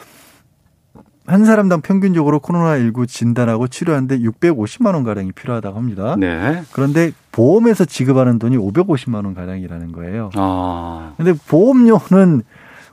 한 1.26 1.44
사람당 1.44 1.82
평균적으로 1.82 2.40
코로나19 2.40 3.06
진단하고 3.06 3.68
치료하는데 3.68 4.18
650만 4.18 4.94
원 4.94 5.04
가량이 5.04 5.32
필요하다고 5.32 5.76
합니다. 5.78 6.16
네. 6.18 6.62
그런데 6.72 7.12
보험에서 7.30 7.84
지급하는 7.84 8.38
돈이 8.38 8.56
550만 8.58 9.24
원 9.24 9.34
가량이라는 9.34 9.92
거예요. 9.92 10.30
아. 10.34 11.12
근데 11.16 11.32
보험료는 11.32 12.42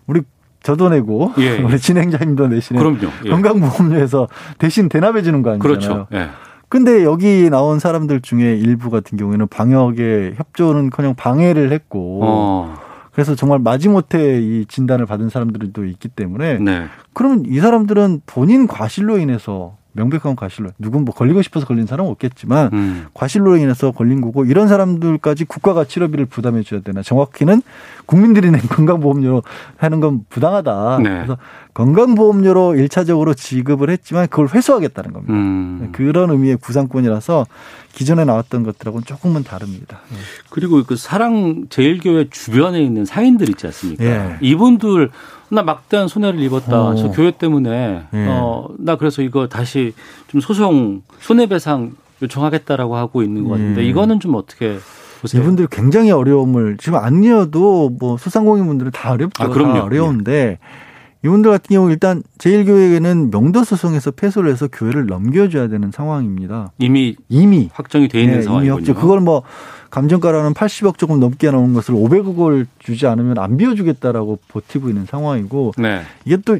우리 0.05 0.21
저도 0.61 0.89
내고 0.89 1.33
예, 1.39 1.57
예. 1.57 1.57
우리 1.63 1.79
진행자님도 1.79 2.47
내시는 2.49 2.81
그럼요. 2.81 3.11
예. 3.25 3.29
건강보험료에서 3.29 4.27
대신 4.59 4.89
대납해 4.89 5.23
주는 5.23 5.41
거 5.41 5.51
아니잖아요. 5.51 5.79
그렇죠. 5.79 6.07
예. 6.13 6.29
근데 6.67 7.03
여기 7.03 7.49
나온 7.49 7.79
사람들 7.79 8.21
중에 8.21 8.55
일부 8.55 8.91
같은 8.91 9.17
경우에는 9.17 9.47
방역에 9.47 10.33
협조는커녕 10.37 11.15
방해를 11.15 11.71
했고 11.71 12.19
어. 12.23 12.88
그래서 13.19 13.35
정말 13.35 13.59
마지못해 13.59 14.39
이 14.39 14.65
진단을 14.65 15.05
받은 15.05 15.27
사람들도 15.27 15.83
있기 15.83 16.07
때문에 16.07 16.59
네. 16.59 16.85
그러면 17.11 17.43
이 17.45 17.59
사람들은 17.59 18.21
본인 18.25 18.65
과실로 18.65 19.17
인해서 19.17 19.75
명백한 19.93 20.35
과실로 20.35 20.69
누군 20.77 21.03
뭐 21.03 21.13
걸리고 21.13 21.41
싶어서 21.41 21.65
걸린 21.65 21.85
사람은 21.85 22.11
없겠지만 22.11 22.69
음. 22.73 23.05
과실로 23.13 23.57
인해서 23.57 23.91
걸린 23.91 24.21
거고 24.21 24.45
이런 24.45 24.67
사람들까지 24.67 25.45
국가가 25.45 25.83
치료비를 25.83 26.25
부담해 26.25 26.63
줘야 26.63 26.81
되나 26.81 27.01
정확히는 27.01 27.61
국민들이 28.05 28.51
낸 28.51 28.61
건강보험료로 28.61 29.43
하는 29.77 29.99
건 29.99 30.25
부당하다. 30.29 30.99
네. 31.03 31.09
그래서 31.09 31.37
건강보험료로 31.73 32.75
일차적으로 32.75 33.33
지급을 33.33 33.89
했지만 33.89 34.27
그걸 34.27 34.47
회수하겠다는 34.47 35.13
겁니다. 35.13 35.33
음. 35.33 35.89
그런 35.91 36.29
의미의 36.29 36.57
구상권이라서 36.57 37.47
기존에 37.93 38.25
나왔던 38.25 38.63
것들하고는 38.63 39.05
조금은 39.05 39.43
다릅니다. 39.43 40.01
네. 40.09 40.17
그리고 40.49 40.83
그 40.83 40.95
사랑 40.95 41.65
제일교회 41.69 42.29
주변에 42.29 42.81
있는 42.81 43.05
상인들 43.05 43.49
있지 43.49 43.65
않습니까? 43.67 44.03
예. 44.03 44.37
이분들 44.41 45.09
나 45.51 45.63
막대한 45.63 46.07
손해를 46.07 46.39
입었다. 46.41 46.81
어. 46.89 46.95
저 46.95 47.09
교회 47.11 47.31
때문에 47.31 48.03
예. 48.13 48.27
어나 48.27 48.95
그래서 48.97 49.21
이거 49.21 49.47
다시 49.47 49.93
좀 50.27 50.41
소송 50.41 51.01
손해배상 51.19 51.93
요청하겠다라고 52.21 52.95
하고 52.95 53.23
있는 53.23 53.45
것 53.45 53.51
같은데 53.51 53.81
예. 53.81 53.85
이거는 53.87 54.19
좀 54.19 54.35
어떻게 54.35 54.77
보세요? 55.21 55.41
이분들 55.41 55.67
굉장히 55.67 56.11
어려움을 56.11 56.77
지금 56.77 56.99
아니어도 56.99 57.89
뭐 57.99 58.17
소상공인분들은 58.17 58.91
다 58.91 59.11
어렵죠. 59.11 59.43
아, 59.43 59.47
그럼요. 59.47 59.73
다 59.73 59.83
어려운데 59.83 60.33
예. 60.33 60.59
이분들 61.25 61.51
같은 61.51 61.73
경우 61.73 61.91
일단 61.91 62.23
제일교회에는 62.37 63.29
명도 63.31 63.63
소송에서 63.63 64.11
패소를 64.11 64.51
해서 64.51 64.67
교회를 64.71 65.05
넘겨줘야 65.07 65.67
되는 65.67 65.91
상황입니다. 65.91 66.71
이미 66.77 67.15
이미 67.27 67.69
확정이 67.73 68.07
돼 68.07 68.21
있는 68.21 68.37
네, 68.37 68.41
상황이군요. 68.43 68.79
이미 68.79 68.87
확정. 68.87 69.01
그걸 69.01 69.19
뭐 69.19 69.43
감정가라는 69.89 70.53
80억 70.53 70.97
조금 70.97 71.19
넘게 71.19 71.51
나온 71.51 71.73
것을 71.73 71.93
500억을 71.93 72.67
주지 72.79 73.05
않으면 73.07 73.37
안 73.37 73.57
비워주겠다라고 73.57 74.39
버티고 74.47 74.87
있는 74.89 75.05
상황이고 75.05 75.73
네. 75.77 76.01
이게 76.25 76.37
또 76.37 76.57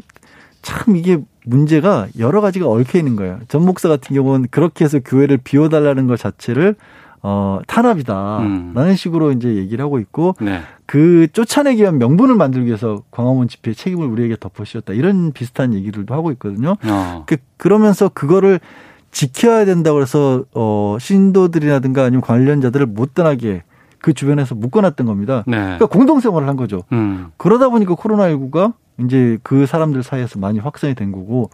참 0.61 0.95
이게 0.95 1.19
문제가 1.45 2.07
여러 2.17 2.41
가지가 2.41 2.67
얽혀 2.67 2.99
있는 2.99 3.15
거예요. 3.15 3.39
전 3.47 3.65
목사 3.65 3.87
같은 3.89 4.13
경우는 4.15 4.47
그렇게 4.51 4.83
해서 4.85 4.99
교회를 4.99 5.37
비워달라는 5.37 6.07
것 6.07 6.19
자체를 6.19 6.75
어, 7.21 7.59
탄압이다라는 7.67 8.73
음. 8.75 8.95
식으로 8.95 9.31
이제 9.31 9.55
얘기를 9.55 9.83
하고 9.83 9.99
있고 9.99 10.35
네. 10.39 10.61
그 10.85 11.27
쫓아내기 11.33 11.81
위한 11.81 11.97
명분을 11.97 12.35
만들기 12.35 12.67
위해서 12.67 13.03
광화문 13.11 13.47
집회 13.47 13.73
책임을 13.73 14.07
우리에게 14.07 14.37
덮어씌웠다 14.39 14.93
이런 14.93 15.31
비슷한 15.33 15.73
얘기들도 15.73 16.13
하고 16.13 16.31
있거든요. 16.31 16.75
어. 16.85 17.23
그, 17.25 17.37
그러면서 17.57 18.09
그거를 18.09 18.59
지켜야 19.11 19.65
된다고 19.65 20.01
해서 20.01 20.45
어 20.53 20.97
신도들이라든가 20.99 22.03
아니면 22.03 22.21
관련자들을 22.21 22.85
못 22.85 23.13
떠나게 23.13 23.63
그 24.01 24.13
주변에서 24.13 24.55
묶어놨던 24.55 25.05
겁니다. 25.07 25.43
네. 25.47 25.57
그러니까 25.57 25.87
공동생활을 25.87 26.47
한 26.47 26.55
거죠. 26.55 26.83
음. 26.91 27.27
그러다 27.37 27.69
보니까 27.69 27.95
코로나19가 27.95 28.73
이제 29.03 29.37
그 29.43 29.65
사람들 29.65 30.03
사이에서 30.03 30.39
많이 30.39 30.59
확산이 30.59 30.95
된 30.95 31.11
거고 31.11 31.49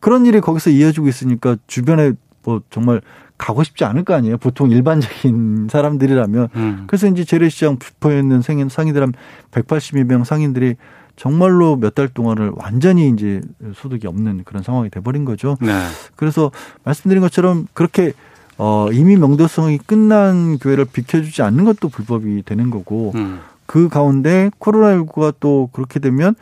그런 0.00 0.26
일이 0.26 0.40
거기서 0.40 0.70
이어지고 0.70 1.08
있으니까 1.08 1.56
주변에 1.66 2.12
뭐 2.44 2.60
정말 2.70 3.00
가고 3.38 3.62
싶지 3.62 3.84
않을 3.84 4.04
거 4.04 4.14
아니에요. 4.14 4.36
보통 4.36 4.70
일반적인 4.70 5.68
사람들이라면. 5.72 6.48
음. 6.56 6.84
그래서 6.88 7.06
이제 7.06 7.24
재래시장 7.24 7.78
뷰포에 7.78 8.18
있는 8.18 8.42
상인, 8.42 8.68
상인들 8.68 9.00
한 9.02 9.12
182명 9.52 10.24
상인들이 10.24 10.74
정말로 11.16 11.76
몇 11.76 11.94
달 11.94 12.08
동안을 12.08 12.52
완전히 12.56 13.08
이제 13.08 13.40
소득이 13.74 14.06
없는 14.06 14.42
그런 14.44 14.62
상황이 14.62 14.88
돼버린 14.90 15.24
거죠. 15.24 15.56
네. 15.60 15.72
그래서 16.14 16.50
말씀드린 16.84 17.20
것처럼 17.22 17.66
그렇게 17.72 18.12
어, 18.56 18.88
이미 18.92 19.16
명도성이 19.16 19.78
끝난 19.78 20.58
교회를 20.58 20.84
비켜주지 20.84 21.42
않는 21.42 21.64
것도 21.64 21.88
불법이 21.88 22.42
되는 22.44 22.70
거고 22.70 23.12
음. 23.14 23.40
그 23.66 23.88
가운데 23.88 24.50
코로나19가 24.60 25.34
또 25.40 25.68
그렇게 25.72 25.98
되면 26.00 26.34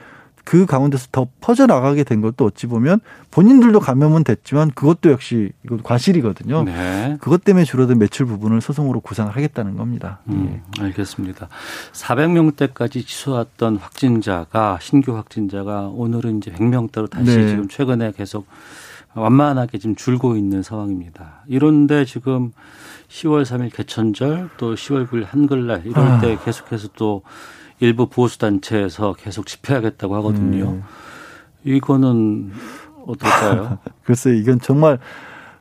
그 0.47 0.65
가운데서 0.65 1.09
더 1.11 1.27
퍼져나가게 1.41 2.05
된 2.05 2.21
것도 2.21 2.45
어찌 2.45 2.69
보면 2.69 3.01
본인들도 3.33 3.81
감염은 3.81 4.23
됐지만 4.23 4.71
그것도 4.71 5.11
역시 5.11 5.51
이건 5.65 5.83
과실이거든요. 5.83 6.63
네. 6.63 7.17
그것 7.21 7.43
때문에 7.43 7.65
줄어든 7.65 7.99
매출 7.99 8.27
부분을 8.27 8.61
소송으로 8.61 9.01
구상을 9.01 9.35
하겠다는 9.35 9.77
겁니다. 9.77 10.21
음, 10.29 10.63
예. 10.79 10.85
알겠습니다. 10.85 11.49
400명대까지 11.93 13.05
치솟았던 13.05 13.79
확진자가 13.79 14.79
신규 14.81 15.17
확진자가 15.17 15.89
오늘은 15.89 16.39
이제 16.39 16.53
100명대로 16.53 17.11
다시 17.11 17.37
네. 17.37 17.49
지금 17.49 17.67
최근에 17.67 18.13
계속 18.17 18.47
완만하게 19.15 19.79
지금 19.79 19.97
줄고 19.97 20.37
있는 20.37 20.63
상황입니다. 20.63 21.43
이런데 21.49 22.05
지금 22.05 22.53
10월 23.09 23.43
3일 23.43 23.75
개천절 23.75 24.51
또 24.59 24.77
10월 24.77 25.09
9일 25.09 25.27
한글날 25.27 25.87
이럴 25.87 26.07
아. 26.07 26.21
때 26.21 26.39
계속해서 26.45 26.91
또 26.95 27.23
일부 27.81 28.07
보수 28.09 28.39
단체에서 28.39 29.15
계속 29.15 29.47
집회하겠다고 29.47 30.15
하거든요. 30.17 30.71
음. 30.71 30.83
이거는 31.65 32.53
어떨까요? 33.07 33.79
글쎄 34.05 34.37
이건 34.37 34.61
정말 34.61 34.99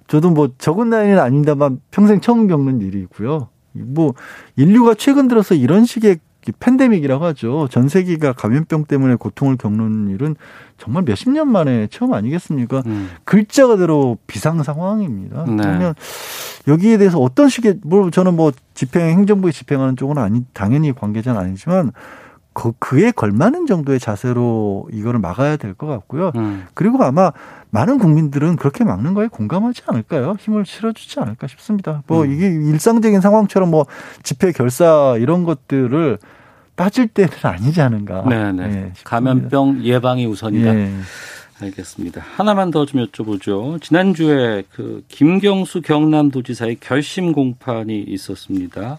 저도 0.07 0.29
뭐 0.29 0.49
적은 0.57 0.89
나이는 0.89 1.19
아닙니다만 1.19 1.81
평생 1.91 2.21
처음 2.21 2.47
겪는 2.47 2.81
일이고요. 2.81 3.49
뭐 3.73 4.13
인류가 4.55 4.93
최근 4.93 5.27
들어서 5.27 5.55
이런 5.55 5.85
식의 5.85 6.19
팬데믹이라고 6.53 7.25
하죠. 7.25 7.67
전 7.69 7.89
세계가 7.89 8.33
감염병 8.33 8.85
때문에 8.85 9.15
고통을 9.15 9.57
겪는 9.57 10.09
일은 10.09 10.35
정말 10.77 11.03
몇십 11.03 11.31
년 11.31 11.49
만에 11.51 11.87
처음 11.87 12.13
아니겠습니까? 12.13 12.83
음. 12.85 13.09
글자 13.23 13.67
그대로 13.67 14.17
비상 14.27 14.61
상황입니다. 14.61 15.45
네. 15.45 15.55
그러면 15.57 15.93
여기에 16.67 16.97
대해서 16.97 17.19
어떤 17.19 17.49
식의 17.49 17.79
뭐 17.83 18.09
저는 18.09 18.35
뭐 18.35 18.51
집행 18.73 19.07
행정부에 19.09 19.51
집행하는 19.51 19.95
쪽은 19.95 20.17
아니 20.17 20.43
당연히 20.53 20.93
관계자는 20.93 21.39
아니지만 21.39 21.91
그, 22.55 22.71
그에 22.79 23.11
걸맞는 23.11 23.65
정도의 23.67 23.99
자세로 23.99 24.87
이거를 24.93 25.19
막아야 25.19 25.57
될 25.57 25.75
것 25.75 25.87
같고요. 25.87 26.31
음. 26.37 26.65
그리고 26.73 27.03
아마 27.03 27.33
많은 27.69 27.99
국민들은 27.99 28.55
그렇게 28.55 28.85
막는 28.85 29.13
거에 29.13 29.27
공감하지 29.27 29.81
않을까요? 29.87 30.37
힘을 30.39 30.65
실어주지 30.65 31.19
않을까 31.19 31.47
싶습니다. 31.47 32.01
뭐 32.07 32.23
음. 32.23 32.31
이게 32.31 32.47
일상적인 32.47 33.19
상황처럼 33.19 33.69
뭐 33.69 33.85
집회 34.23 34.53
결사 34.53 35.17
이런 35.19 35.43
것들을 35.43 36.17
따질 36.75 37.09
때는 37.09 37.29
아니지 37.43 37.81
않은가. 37.81 38.23
네네. 38.23 38.67
네, 38.67 38.93
감염병 39.03 39.83
예방이 39.83 40.25
우선이다. 40.25 40.73
네. 40.73 40.93
알겠습니다. 41.61 42.21
하나만 42.35 42.71
더 42.71 42.85
좀 42.85 43.05
여쭤보죠. 43.05 43.81
지난주에 43.81 44.63
그 44.73 45.03
김경수 45.07 45.81
경남도지사의 45.81 46.77
결심 46.81 47.31
공판이 47.33 48.01
있었습니다. 48.07 48.97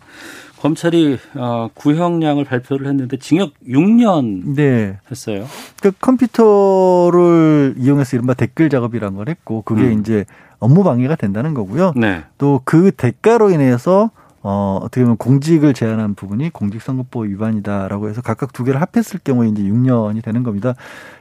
검찰이 0.61 1.19
어, 1.35 1.69
구형량을 1.75 2.45
발표를 2.45 2.87
했는데 2.87 3.17
징역 3.19 3.53
6년 3.69 4.55
네. 4.55 4.99
했어요. 5.11 5.47
그 5.81 5.93
컴퓨터를 6.01 7.75
이용해서 7.79 8.17
이른바 8.17 8.35
댓글 8.35 8.71
작업이란 8.71 9.17
걸 9.17 9.29
했고 9.29 9.63
그게 9.63 9.83
음. 9.83 10.01
이제 10.01 10.25
업무 10.59 10.83
방해가 10.83 11.17
된다는 11.17 11.55
거고요. 11.55 11.93
네. 11.97 12.25
또그 12.39 12.93
대가로 12.97 13.51
인해서 13.51 14.11
어, 14.49 14.79
어떻게 14.81 15.03
보면 15.03 15.17
공직을 15.17 15.75
제한한 15.75 16.15
부분이 16.15 16.51
공직선거법 16.51 17.25
위반이다라고 17.25 18.09
해서 18.09 18.23
각각 18.23 18.53
두 18.53 18.63
개를 18.63 18.81
합했을 18.81 19.19
경우에 19.25 19.49
이제 19.49 19.63
6년이 19.63 20.23
되는 20.23 20.45
겁니다. 20.45 20.75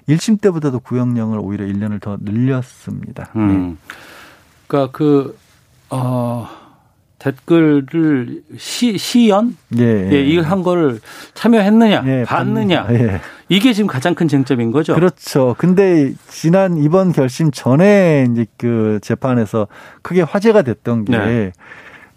1심 0.08 0.40
때보다도 0.40 0.80
구형량을 0.80 1.40
오히려 1.42 1.66
1년을 1.66 2.00
더 2.00 2.18
늘렸습니다. 2.22 3.32
음. 3.36 3.48
네. 3.48 3.94
그러니까 4.68 4.92
그, 4.96 5.36
어, 5.90 6.48
댓글을 7.26 8.42
시, 8.58 9.00
시연? 9.00 9.58
예. 9.80 10.12
예 10.12 10.22
이거 10.22 10.44
한 10.44 10.62
거를 10.62 11.00
참여했느냐, 11.34 12.04
예, 12.06 12.24
봤느냐. 12.24 12.88
예. 12.92 13.20
이게 13.50 13.74
지금 13.74 13.88
가장 13.88 14.14
큰 14.14 14.28
쟁점인 14.28 14.72
거죠. 14.72 14.94
그렇죠. 14.94 15.56
근데 15.58 16.14
지난 16.28 16.78
이번 16.78 17.12
결심 17.12 17.50
전에 17.50 18.28
이제 18.32 18.46
그 18.58 19.00
재판에서 19.02 19.68
크게 20.04 20.22
화제가 20.22 20.62
됐던 20.62 21.06
게 21.06 21.18
네. 21.18 21.52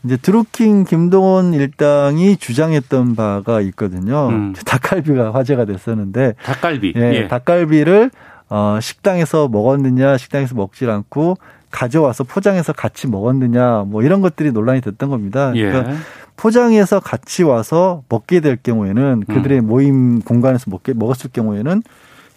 이제 0.05 0.19
드루킹 0.19 0.85
김동원 0.85 1.55
일당이 1.55 2.37
주장했던 2.37 3.17
바가 3.17 3.63
있거든요. 3.63 4.29
음. 4.29 4.53
닭갈비가 4.53 5.33
화제가 5.33 5.65
됐었는데 5.65 6.35
닭갈비. 6.43 6.93
예, 6.97 7.15
예. 7.15 7.29
닭갈비를 7.29 8.11
어 8.51 8.79
식당에서 8.81 9.49
먹었느냐, 9.49 10.19
식당에서 10.19 10.55
먹질 10.55 10.91
않고 10.91 11.37
가져와서 11.71 12.25
포장해서 12.25 12.73
같이 12.73 13.07
먹었느냐, 13.07 13.85
뭐 13.87 14.03
이런 14.03 14.21
것들이 14.21 14.53
논란이 14.53 14.81
됐던 14.81 15.11
겁니다. 15.11 15.53
예. 15.55 15.71
그러니까 15.71 15.95
포장해서 16.37 17.01
같이 17.01 17.43
와서 17.43 18.03
먹게 18.09 18.41
될 18.41 18.57
경우에는 18.63 19.25
그들의 19.29 19.59
음. 19.59 19.67
모임 19.67 20.21
공간에서 20.21 20.71
먹게 20.71 20.95
먹었을 20.95 21.31
경우에는 21.33 21.83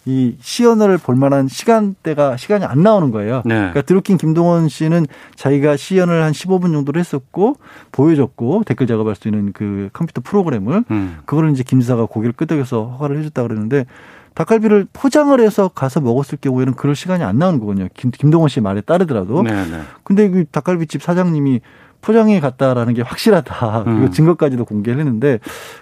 이 0.06 0.36
시연을 0.40 0.98
볼 0.98 1.16
만한 1.16 1.48
시간대가 1.48 2.36
시간이 2.36 2.66
안 2.66 2.82
나오는 2.82 3.12
거예요. 3.12 3.44
네. 3.46 3.54
그러니까 3.54 3.84
드루킹 3.84 4.18
김동원 4.18 4.68
씨는 4.68 5.06
자기가 5.36 5.78
시연을 5.78 6.24
한 6.24 6.32
15분 6.32 6.74
정도를 6.74 7.00
했었고 7.00 7.58
보여줬고 7.92 8.64
댓글 8.66 8.88
작업할 8.88 9.14
수 9.14 9.28
있는 9.28 9.54
그 9.54 9.90
컴퓨터 9.94 10.22
프로그램을 10.22 10.86
음. 10.90 11.18
그거를 11.26 11.52
이제 11.52 11.62
김 11.62 11.80
지사가 11.82 12.06
고개를 12.06 12.34
끄덕여서 12.34 12.86
허가를 12.86 13.20
해줬다 13.20 13.44
그랬는데 13.44 13.86
닭갈비를 14.34 14.88
포장을 14.94 15.38
해서 15.40 15.68
가서 15.68 16.00
먹었을 16.00 16.38
경우에는 16.40 16.74
그럴 16.74 16.96
시간이 16.96 17.24
안 17.24 17.38
나오는 17.38 17.60
거거든요. 17.60 17.88
김, 17.94 18.12
김동원 18.12 18.50
씨 18.50 18.62
말에 18.62 18.82
따르더라도. 18.82 19.44
네, 19.44 19.52
네. 19.52 19.82
근데 20.04 20.30
그 20.30 20.46
닭갈비집 20.46 21.04
사장님이 21.04 21.62
포장해 22.02 22.40
갔다라는 22.40 22.94
게 22.94 23.02
확실하다. 23.02 23.84
그리고 23.84 24.02
음. 24.02 24.12
증거까지도 24.12 24.66
공개를 24.66 25.00
했는데 25.00 25.40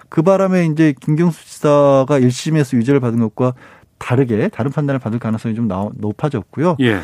그 0.08 0.22
바람에 0.22 0.66
이제 0.66 0.94
김경수 1.00 1.44
지사가 1.46 2.06
1심에서 2.20 2.76
유죄를 2.76 3.00
받은 3.00 3.20
것과 3.20 3.54
다르게 3.98 4.48
다른 4.48 4.70
판단을 4.70 4.98
받을 4.98 5.18
가능성이 5.18 5.54
좀 5.54 5.68
높아졌고요. 5.68 6.76
예. 6.80 7.00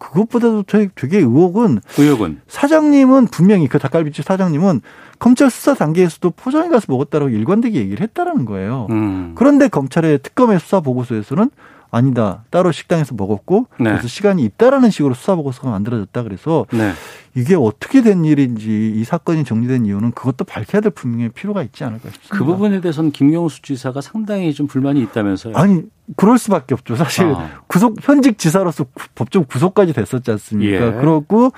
그것보다도 0.00 0.64
되게, 0.64 0.88
되게 0.96 1.18
의혹은 1.18 1.80
의혹은 1.96 2.40
사장님은 2.48 3.26
분명히 3.26 3.68
그 3.68 3.78
닭갈비집 3.78 4.24
사장님은 4.24 4.80
검찰 5.20 5.50
수사 5.50 5.74
단계에서도 5.74 6.30
포장해 6.30 6.68
가서 6.68 6.86
먹었다라고 6.88 7.30
일관되게 7.30 7.78
얘기를 7.78 8.02
했다라는 8.02 8.46
거예요. 8.46 8.88
음. 8.90 9.34
그런데 9.36 9.68
검찰의 9.68 10.20
특검의 10.22 10.58
수사 10.58 10.80
보고서에서는 10.80 11.50
아니다. 11.92 12.44
따로 12.50 12.72
식당에서 12.72 13.14
먹었고 13.14 13.66
네. 13.78 13.90
그래서 13.90 14.08
시간이 14.08 14.42
있다라는 14.44 14.90
식으로 14.90 15.14
수사 15.14 15.34
보고서가 15.34 15.70
만들어졌다 15.70 16.22
그래서 16.22 16.66
네. 16.72 16.92
이게 17.34 17.54
어떻게 17.54 18.02
된 18.02 18.24
일인지 18.24 18.92
이 18.94 19.04
사건이 19.04 19.44
정리된 19.44 19.86
이유는 19.86 20.12
그것도 20.12 20.44
밝혀야 20.44 20.80
될 20.80 20.90
분명히 20.90 21.28
필요가 21.28 21.62
있지 21.62 21.84
않을까 21.84 22.10
싶습니다. 22.10 22.36
그 22.36 22.44
부분에 22.44 22.80
대해서는 22.80 23.12
김경수 23.12 23.62
지사가 23.62 24.00
상당히 24.00 24.52
좀 24.52 24.66
불만이 24.66 25.00
있다면서요? 25.02 25.56
아니 25.56 25.82
그럴 26.16 26.38
수밖에 26.38 26.74
없죠. 26.74 26.96
사실 26.96 27.26
아. 27.26 27.48
구속 27.68 27.96
현직 28.00 28.38
지사로서 28.38 28.84
법정 29.14 29.44
구속까지 29.44 29.92
됐었지 29.92 30.30
않습니까? 30.32 30.86
예. 30.86 30.92
그렇고 30.92 31.52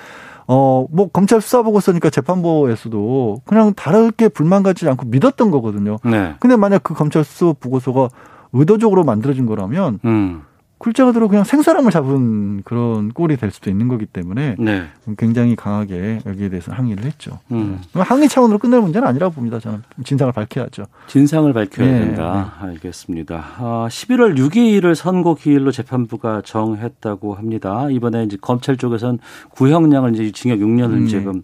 어, 0.46 0.86
뭐, 0.90 1.08
검찰 1.08 1.40
수사 1.40 1.62
보고서니까 1.62 2.10
재판부에서도 2.10 3.42
그냥 3.44 3.72
다르게 3.74 4.28
불만 4.28 4.62
가지 4.62 4.88
않고 4.88 5.06
믿었던 5.06 5.50
거거든요. 5.50 5.98
네. 6.04 6.34
근데 6.40 6.56
만약 6.56 6.82
그 6.82 6.94
검찰 6.94 7.24
수사 7.24 7.54
보고서가 7.58 8.08
의도적으로 8.52 9.04
만들어진 9.04 9.46
거라면 9.46 10.00
음. 10.04 10.42
글자 10.82 11.04
그대로 11.04 11.28
그냥 11.28 11.44
생사람을 11.44 11.92
잡은 11.92 12.62
그런 12.64 13.12
꼴이 13.12 13.36
될 13.36 13.52
수도 13.52 13.70
있는 13.70 13.86
거기 13.86 14.04
때문에 14.04 14.56
네. 14.58 14.88
굉장히 15.16 15.54
강하게 15.54 16.18
여기에 16.26 16.48
대해서 16.48 16.72
항의를 16.72 17.04
했죠. 17.04 17.38
음. 17.52 17.80
항의 17.94 18.28
차원으로 18.28 18.58
끝낼 18.58 18.80
문제는 18.80 19.06
아니라고 19.06 19.32
봅니다. 19.32 19.60
저는 19.60 19.84
진상을 20.02 20.32
밝혀야죠. 20.32 20.86
진상을 21.06 21.52
밝혀야 21.52 21.86
네. 21.86 21.98
된다. 22.00 22.54
네. 22.60 22.66
알겠습니다. 22.70 23.44
아, 23.58 23.86
11월 23.88 24.36
6일을 24.36 24.96
선고 24.96 25.36
기일로 25.36 25.70
재판부가 25.70 26.42
정했다고 26.44 27.34
합니다. 27.34 27.86
이번에 27.88 28.24
이제 28.24 28.36
검찰 28.40 28.76
쪽에서는 28.76 29.20
구형량을 29.50 30.14
이제 30.14 30.32
징역 30.32 30.58
6년을 30.58 30.92
음, 30.94 31.04
네. 31.04 31.06
지금 31.06 31.42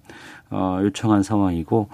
어, 0.51 0.81
요청한 0.83 1.23
상황이고 1.23 1.89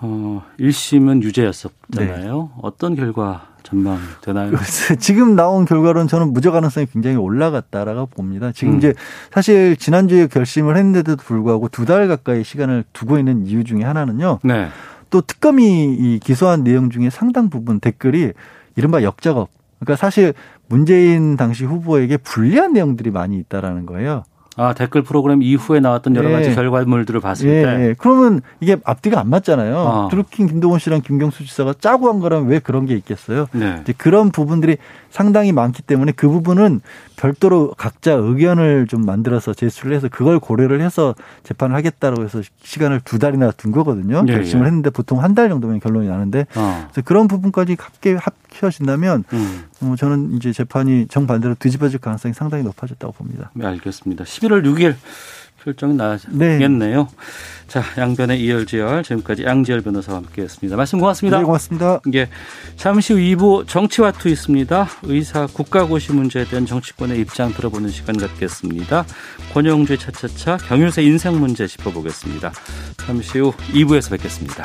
어, 0.00 0.42
1심은 0.58 1.22
유죄였었잖아요. 1.22 2.34
네. 2.42 2.60
어떤 2.62 2.94
결과 2.94 3.49
전망되나요? 3.62 4.52
지금 4.98 5.36
나온 5.36 5.64
결과로는 5.64 6.08
저는 6.08 6.32
무죄 6.32 6.50
가능성이 6.50 6.86
굉장히 6.86 7.16
올라갔다라고 7.16 8.06
봅니다. 8.06 8.52
지금 8.52 8.74
음. 8.74 8.78
이제 8.78 8.94
사실 9.32 9.76
지난주에 9.76 10.26
결심을 10.26 10.76
했는데도 10.76 11.16
불구하고 11.16 11.68
두 11.68 11.84
달 11.84 12.06
가까이 12.08 12.44
시간을 12.44 12.84
두고 12.92 13.18
있는 13.18 13.46
이유 13.46 13.64
중에 13.64 13.82
하나는요. 13.82 14.38
네. 14.44 14.68
또 15.10 15.20
특검이 15.22 15.94
이 15.94 16.20
기소한 16.22 16.62
내용 16.62 16.88
중에 16.90 17.10
상당 17.10 17.50
부분 17.50 17.80
댓글이 17.80 18.32
이른바 18.76 19.02
역작업. 19.02 19.48
그러니까 19.80 19.96
사실 19.96 20.34
문재인 20.68 21.36
당시 21.36 21.64
후보에게 21.64 22.16
불리한 22.18 22.72
내용들이 22.74 23.10
많이 23.10 23.38
있다라는 23.38 23.86
거예요. 23.86 24.22
아, 24.60 24.74
댓글 24.74 25.02
프로그램 25.02 25.42
이후에 25.42 25.80
나왔던 25.80 26.14
여러 26.16 26.30
가지 26.30 26.50
예. 26.50 26.54
결과물들을 26.54 27.18
봤을 27.20 27.48
예. 27.48 27.62
때. 27.62 27.88
예. 27.88 27.94
그러면 27.96 28.42
이게 28.60 28.76
앞뒤가 28.84 29.18
안 29.18 29.30
맞잖아요. 29.30 29.76
어. 29.76 30.08
드루킹 30.10 30.48
김동원 30.48 30.78
씨랑 30.78 31.00
김경수 31.00 31.46
지사가 31.46 31.74
짜고 31.80 32.08
한 32.10 32.20
거라면 32.20 32.48
왜 32.48 32.58
그런 32.58 32.84
게 32.84 32.94
있겠어요? 32.94 33.46
네. 33.52 33.78
이제 33.82 33.94
그런 33.96 34.30
부분들이 34.30 34.76
상당히 35.08 35.52
많기 35.52 35.82
때문에 35.82 36.12
그 36.12 36.28
부분은 36.28 36.82
별도로 37.16 37.72
각자 37.76 38.12
의견을 38.12 38.86
좀 38.86 39.04
만들어서 39.06 39.54
제출을 39.54 39.96
해서 39.96 40.08
그걸 40.10 40.38
고려를 40.38 40.80
해서 40.82 41.14
재판을 41.42 41.74
하겠다고 41.76 42.22
해서 42.22 42.42
시간을 42.62 43.00
두 43.04 43.18
달이나 43.18 43.50
둔 43.52 43.72
거거든요. 43.72 44.24
예, 44.28 44.32
결심을 44.32 44.64
예. 44.64 44.66
했는데 44.66 44.90
보통 44.90 45.22
한 45.22 45.30
달 45.30 45.48
정도면 45.48 45.78
결론이 45.78 46.08
나는데 46.08 46.46
어. 46.56 46.88
그래서 46.90 47.02
그런 47.04 47.28
부분까지 47.28 47.76
함께 47.78 48.18
합쳐진다면 48.20 49.22
음. 49.32 49.62
어, 49.82 49.94
저는 49.96 50.36
이제 50.36 50.52
재판이 50.52 51.06
정반대로 51.08 51.54
뒤집어질 51.54 51.98
가능성이 52.00 52.34
상당히 52.34 52.64
높아졌다고 52.64 53.12
봅니다. 53.12 53.50
네, 53.54 53.66
알겠습니다. 53.66 54.24
11월 54.24 54.64
6일 54.64 54.94
결정이 55.62 55.94
나겠네요. 55.94 56.98
네. 57.02 57.06
자, 57.68 57.82
양변의 57.98 58.40
이열지열 58.42 59.02
지금까지 59.04 59.44
양지열 59.44 59.82
변호사와 59.82 60.18
함께했습니다. 60.18 60.76
말씀 60.76 60.98
고맙습니다. 60.98 61.38
네, 61.38 61.44
고맙습니다. 61.44 62.00
예, 62.14 62.28
잠시 62.76 63.12
후 63.12 63.18
2부 63.18 63.68
정치와 63.68 64.12
투 64.12 64.28
있습니다. 64.28 64.88
의사 65.04 65.46
국가고시 65.46 66.12
문제에 66.12 66.44
대한 66.44 66.66
정치권의 66.66 67.20
입장 67.20 67.52
들어보는 67.52 67.90
시간 67.90 68.16
갖겠습니다. 68.16 69.04
권용주의 69.52 69.98
차차차 69.98 70.56
경유세 70.56 71.02
인상 71.02 71.38
문제 71.38 71.66
짚어보겠습니다. 71.66 72.52
잠시 72.96 73.38
후 73.38 73.52
2부에서 73.72 74.10
뵙겠습니다. 74.12 74.64